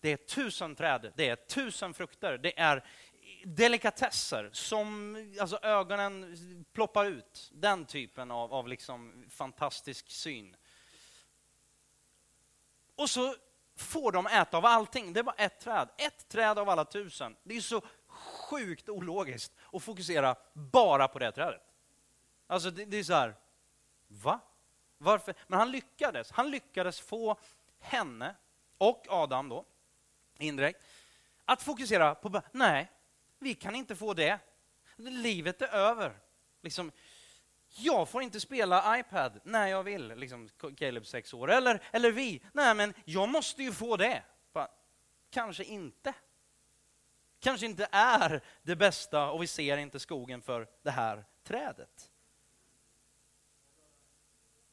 Det 0.00 0.12
är 0.12 0.16
tusen 0.16 0.74
träd, 0.74 1.12
det 1.16 1.28
är 1.28 1.36
tusen 1.36 1.94
frukter, 1.94 2.38
det 2.38 2.58
är 2.58 2.84
delikatesser 3.44 4.50
som 4.52 5.16
alltså 5.40 5.58
ögonen 5.62 6.36
ploppar 6.72 7.04
ut. 7.04 7.50
Den 7.54 7.84
typen 7.84 8.30
av, 8.30 8.54
av 8.54 8.68
liksom 8.68 9.24
fantastisk 9.30 10.10
syn. 10.10 10.56
Och 12.96 13.10
så 13.10 13.34
får 13.76 14.12
de 14.12 14.26
äta 14.26 14.56
av 14.56 14.66
allting. 14.66 15.12
Det 15.12 15.20
är 15.20 15.24
bara 15.24 15.36
ett 15.36 15.60
träd. 15.60 15.88
Ett 15.98 16.28
träd 16.28 16.58
av 16.58 16.68
alla 16.68 16.84
tusen. 16.84 17.36
Det 17.42 17.56
är 17.56 17.60
så 17.60 17.82
sjukt 18.52 18.88
ologiskt 18.88 19.52
att 19.72 19.82
fokusera 19.82 20.36
bara 20.52 21.08
på 21.08 21.18
det 21.18 21.32
trädet. 21.32 21.62
Alltså 22.46 22.70
det, 22.70 22.84
det 22.84 22.96
är 22.96 23.04
så 23.04 23.14
här, 23.14 23.34
va? 24.08 24.40
Varför? 24.98 25.34
Men 25.46 25.58
han 25.58 25.70
lyckades. 25.70 26.30
Han 26.30 26.50
lyckades 26.50 27.00
få 27.00 27.36
henne 27.80 28.34
och 28.78 29.06
Adam 29.08 29.48
då, 29.48 29.64
indirekt, 30.38 30.80
att 31.44 31.62
fokusera 31.62 32.14
på, 32.14 32.42
nej, 32.52 32.90
vi 33.38 33.54
kan 33.54 33.74
inte 33.74 33.96
få 33.96 34.14
det. 34.14 34.38
Livet 34.96 35.62
är 35.62 35.68
över. 35.68 36.20
Liksom, 36.62 36.92
jag 37.68 38.08
får 38.08 38.22
inte 38.22 38.40
spela 38.40 38.98
iPad 38.98 39.40
när 39.44 39.66
jag 39.66 39.82
vill, 39.82 40.08
liksom 40.08 40.48
Caleb 40.76 41.06
sex 41.06 41.34
år. 41.34 41.50
Eller, 41.50 41.82
eller 41.90 42.12
vi, 42.12 42.42
nej 42.52 42.74
men 42.74 42.94
jag 43.04 43.28
måste 43.28 43.62
ju 43.62 43.72
få 43.72 43.96
det. 43.96 44.22
Kanske 45.30 45.64
inte. 45.64 46.14
Kanske 47.42 47.66
inte 47.66 47.88
är 47.92 48.40
det 48.62 48.76
bästa 48.76 49.30
och 49.30 49.42
vi 49.42 49.46
ser 49.46 49.76
inte 49.76 50.00
skogen 50.00 50.42
för 50.42 50.68
det 50.82 50.90
här 50.90 51.24
trädet. 51.44 52.10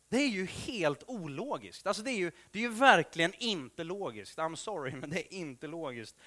Det 0.10 0.18
är 0.18 0.28
ju 0.28 0.46
helt 0.46 1.04
ologiskt. 1.08 1.88
Alltså 1.88 2.04
det, 2.04 2.12
är 2.12 2.18
ju, 2.18 2.32
det 2.52 2.60
är 2.60 2.64
ju 2.64 2.70
verkligen 2.70 3.34
inte 3.34 3.84
logiskt. 3.84 4.38
I'm 4.38 4.56
sorry, 4.56 4.92
men 4.92 5.10
det 5.10 5.20
är 5.20 5.34
inte 5.34 5.68
logiskt. 5.68 6.18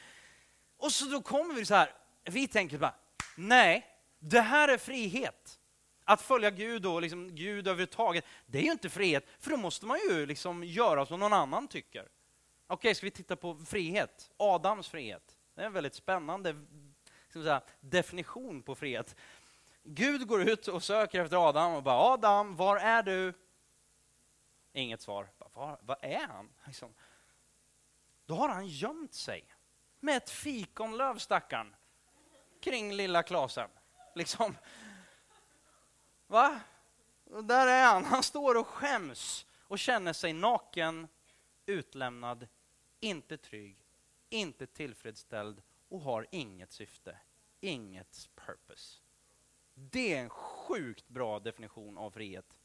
Och 0.76 0.92
så 0.92 1.05
då 1.05 1.22
kommer 1.22 1.55
vi 1.55 1.64
så 1.64 1.74
här, 1.74 1.94
vi 2.24 2.48
tänker 2.48 2.78
bara, 2.78 2.94
nej, 3.37 3.87
det 4.18 4.40
här 4.40 4.68
är 4.68 4.78
frihet. 4.78 5.59
Att 6.05 6.22
följa 6.22 6.50
Gud 6.50 6.87
och 6.87 7.02
liksom 7.02 7.35
Gud 7.35 7.68
överhuvudtaget, 7.68 8.24
det 8.46 8.59
är 8.59 8.62
ju 8.62 8.72
inte 8.72 8.90
frihet, 8.90 9.26
för 9.38 9.50
då 9.50 9.57
måste 9.57 9.87
man 9.87 9.98
ju 10.11 10.26
liksom 10.26 10.64
göra 10.64 11.07
som 11.07 11.20
någon 11.20 11.33
annan 11.33 11.68
tycker. 11.68 12.00
Okej, 12.00 12.74
okay, 12.74 12.94
ska 12.94 13.07
vi 13.07 13.11
titta 13.11 13.37
på 13.37 13.59
frihet? 13.59 14.31
Adams 14.37 14.88
frihet. 14.88 15.32
Det 15.54 15.62
är 15.62 15.66
en 15.66 15.72
väldigt 15.72 15.94
spännande 15.94 16.56
säga, 17.32 17.62
definition 17.80 18.62
på 18.62 18.74
frihet. 18.74 19.16
Gud 19.82 20.26
går 20.26 20.42
ut 20.42 20.68
och 20.68 20.82
söker 20.82 21.20
efter 21.20 21.48
Adam 21.48 21.74
och 21.74 21.82
bara 21.82 22.12
Adam, 22.12 22.56
var 22.56 22.76
är 22.76 23.02
du? 23.02 23.34
Inget 24.72 25.00
svar. 25.00 25.28
Var, 25.38 25.78
var 25.82 25.98
är 26.02 26.26
han? 26.26 26.52
Liksom. 26.66 26.94
Då 28.26 28.34
har 28.34 28.48
han 28.48 28.66
gömt 28.66 29.14
sig 29.14 29.54
med 30.00 30.16
ett 30.16 30.30
fikonlöv, 30.30 31.18
stackarn, 31.18 31.74
kring 32.60 32.92
lilla 32.92 33.22
Klasen. 33.22 33.70
Liksom. 34.14 34.56
Va? 36.26 36.60
Och 37.24 37.44
där 37.44 37.66
är 37.66 37.84
han. 37.84 38.04
Han 38.04 38.22
står 38.22 38.54
och 38.54 38.66
skäms 38.66 39.46
och 39.68 39.78
känner 39.78 40.12
sig 40.12 40.32
naken, 40.32 41.08
utlämnad, 41.66 42.48
inte 43.00 43.36
trygg, 43.36 43.82
inte 44.33 44.66
tillfredsställd 44.66 45.62
och 45.88 46.01
har 46.01 46.27
inget 46.31 46.73
syfte, 46.73 47.18
inget 47.61 48.29
purpose. 48.35 48.99
Det 49.75 50.14
är 50.14 50.23
en 50.23 50.31
sjukt 50.31 51.09
bra 51.09 51.38
definition 51.38 51.99
av 51.99 52.11
frihet. 52.11 52.59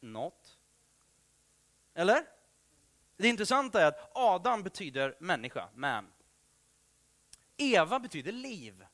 Not. 0.00 0.58
Eller? 1.94 2.26
Det 3.16 3.28
intressanta 3.28 3.82
är 3.82 3.86
att 3.86 4.10
Adam 4.14 4.62
betyder 4.62 5.16
människa, 5.20 5.68
man. 5.74 6.12
Eva 7.56 8.00
betyder 8.00 8.32
liv. 8.32 8.86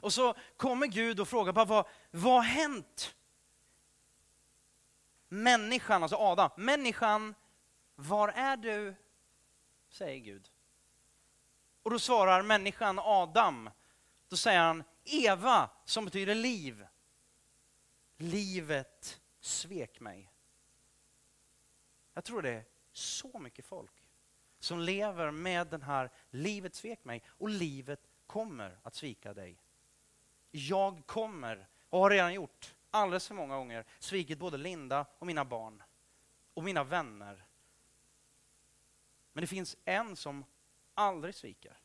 Och 0.00 0.12
så 0.12 0.34
kommer 0.56 0.86
Gud 0.86 1.20
och 1.20 1.28
frågar, 1.28 1.52
vad, 1.52 1.86
vad 2.10 2.32
har 2.32 2.42
hänt? 2.42 3.14
Människan, 5.28 6.02
alltså 6.02 6.16
Adam, 6.16 6.50
människan, 6.56 7.34
var 7.94 8.28
är 8.28 8.56
du? 8.56 8.94
Säger 9.98 10.18
Gud. 10.18 10.50
Och 11.82 11.90
då 11.90 11.98
svarar 11.98 12.42
människan 12.42 12.98
Adam, 12.98 13.70
då 14.28 14.36
säger 14.36 14.60
han 14.60 14.84
Eva, 15.04 15.70
som 15.84 16.04
betyder 16.04 16.34
liv. 16.34 16.86
Livet 18.16 19.20
svek 19.40 20.00
mig. 20.00 20.32
Jag 22.14 22.24
tror 22.24 22.42
det 22.42 22.50
är 22.50 22.64
så 22.92 23.38
mycket 23.38 23.64
folk 23.64 24.04
som 24.58 24.80
lever 24.80 25.30
med 25.30 25.66
den 25.66 25.82
här, 25.82 26.10
livet 26.30 26.74
svek 26.74 27.04
mig 27.04 27.22
och 27.28 27.48
livet 27.48 28.00
kommer 28.26 28.78
att 28.82 28.94
svika 28.94 29.34
dig. 29.34 29.62
Jag 30.50 31.06
kommer, 31.06 31.68
och 31.88 32.00
har 32.00 32.10
redan 32.10 32.34
gjort, 32.34 32.74
alldeles 32.90 33.28
för 33.28 33.34
många 33.34 33.56
gånger 33.56 33.84
svikit 33.98 34.38
både 34.38 34.56
Linda 34.56 35.06
och 35.18 35.26
mina 35.26 35.44
barn 35.44 35.82
och 36.54 36.64
mina 36.64 36.84
vänner. 36.84 37.47
Men 39.38 39.40
det 39.40 39.46
finns 39.46 39.76
en 39.84 40.16
som 40.16 40.44
aldrig 40.94 41.34
sviker. 41.34 41.76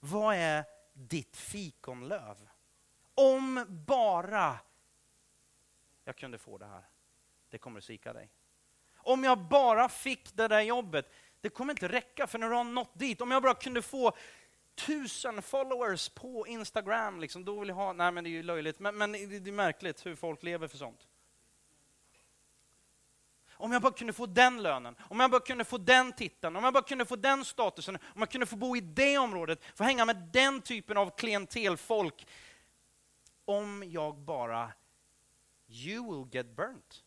Vad 0.00 0.34
är 0.36 0.64
ditt 0.92 1.36
fikonlöv? 1.36 2.48
Om 3.14 3.66
bara 3.68 4.58
jag 6.04 6.16
kunde 6.16 6.38
få 6.38 6.58
det 6.58 6.66
här. 6.66 6.84
Det 7.48 7.58
kommer 7.58 7.78
att 7.78 7.84
svika 7.84 8.12
dig. 8.12 8.30
Om 8.96 9.24
jag 9.24 9.38
bara 9.38 9.88
fick 9.88 10.36
det 10.36 10.48
där 10.48 10.60
jobbet. 10.60 11.12
Det 11.40 11.48
kommer 11.48 11.72
inte 11.72 11.88
räcka 11.88 12.26
för 12.26 12.38
när 12.38 12.48
du 12.48 12.54
har 12.54 12.64
nått 12.64 12.98
dit. 12.98 13.20
Om 13.20 13.30
jag 13.30 13.42
bara 13.42 13.54
kunde 13.54 13.82
få 13.82 14.12
tusen 14.74 15.42
followers 15.42 16.08
på 16.08 16.46
Instagram, 16.46 17.20
liksom, 17.20 17.44
då 17.44 17.60
vill 17.60 17.68
jag 17.68 17.76
ha... 17.76 17.92
Nej, 17.92 18.12
men 18.12 18.24
det 18.24 18.30
är 18.30 18.32
ju 18.32 18.42
löjligt. 18.42 18.78
Men, 18.78 18.98
men 18.98 19.12
det 19.12 19.18
är 19.18 19.52
märkligt 19.52 20.06
hur 20.06 20.16
folk 20.16 20.42
lever 20.42 20.68
för 20.68 20.78
sånt. 20.78 21.06
Om 23.60 23.72
jag 23.72 23.82
bara 23.82 23.92
kunde 23.92 24.12
få 24.12 24.26
den 24.26 24.62
lönen, 24.62 24.96
om 25.00 25.20
jag 25.20 25.30
bara 25.30 25.40
kunde 25.40 25.64
få 25.64 25.78
den 25.78 26.12
titeln, 26.12 26.56
om 26.56 26.64
jag 26.64 26.72
bara 26.72 26.82
kunde 26.82 27.04
få 27.06 27.16
den 27.16 27.44
statusen, 27.44 27.96
om 27.96 28.20
jag 28.20 28.30
kunde 28.30 28.46
få 28.46 28.56
bo 28.56 28.76
i 28.76 28.80
det 28.80 29.18
området, 29.18 29.60
få 29.74 29.84
hänga 29.84 30.04
med 30.04 30.16
den 30.32 30.62
typen 30.62 30.96
av 30.96 31.16
klientelfolk. 31.16 32.26
Om 33.44 33.84
jag 33.86 34.18
bara... 34.18 34.72
You 35.68 36.24
will 36.24 36.34
get 36.34 36.56
burnt. 36.56 37.04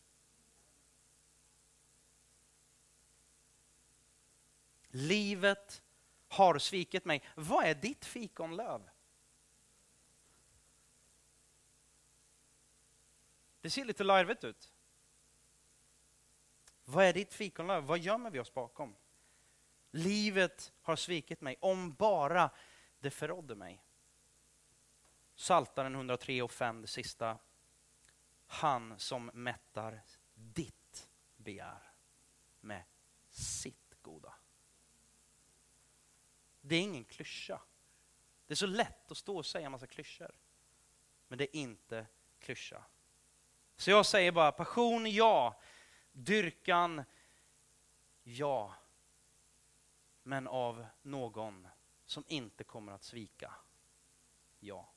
Livet 4.88 5.82
har 6.28 6.58
svikit 6.58 7.04
mig. 7.04 7.22
Vad 7.34 7.64
är 7.64 7.74
ditt 7.74 8.04
fikonlöv? 8.04 8.90
Det 13.60 13.70
ser 13.70 13.84
lite 13.84 14.04
larvigt 14.04 14.44
ut. 14.44 14.73
Vad 16.84 17.04
är 17.04 17.12
ditt 17.12 17.34
fikonlöv? 17.34 17.84
Vad 17.84 17.98
gömmer 17.98 18.30
vi 18.30 18.40
oss 18.40 18.54
bakom? 18.54 18.96
Livet 19.90 20.72
har 20.80 20.96
svikit 20.96 21.40
mig, 21.40 21.56
om 21.60 21.94
bara 21.94 22.50
det 22.98 23.10
förrådde 23.10 23.54
mig. 23.54 23.84
Saltaren 25.34 25.94
103 25.94 26.42
och 26.42 26.52
5, 26.52 26.82
det 26.82 26.88
sista. 26.88 27.38
Han 28.46 28.98
som 28.98 29.30
mättar 29.34 30.00
ditt 30.34 31.08
begär 31.36 31.92
med 32.60 32.82
sitt 33.30 33.96
goda. 34.02 34.34
Det 36.60 36.76
är 36.76 36.80
ingen 36.80 37.04
klyscha. 37.04 37.60
Det 38.46 38.54
är 38.54 38.56
så 38.56 38.66
lätt 38.66 39.10
att 39.10 39.16
stå 39.16 39.36
och 39.36 39.46
säga 39.46 39.66
en 39.66 39.72
massa 39.72 39.86
klyschor. 39.86 40.34
Men 41.28 41.38
det 41.38 41.56
är 41.56 41.60
inte 41.60 42.06
klyscha. 42.38 42.84
Så 43.76 43.90
jag 43.90 44.06
säger 44.06 44.32
bara 44.32 44.52
passion, 44.52 45.10
ja. 45.10 45.60
Dyrkan, 46.16 47.04
ja. 48.22 48.74
Men 50.22 50.48
av 50.48 50.86
någon 51.02 51.68
som 52.06 52.24
inte 52.26 52.64
kommer 52.64 52.92
att 52.92 53.02
svika, 53.02 53.54
ja. 54.60 54.93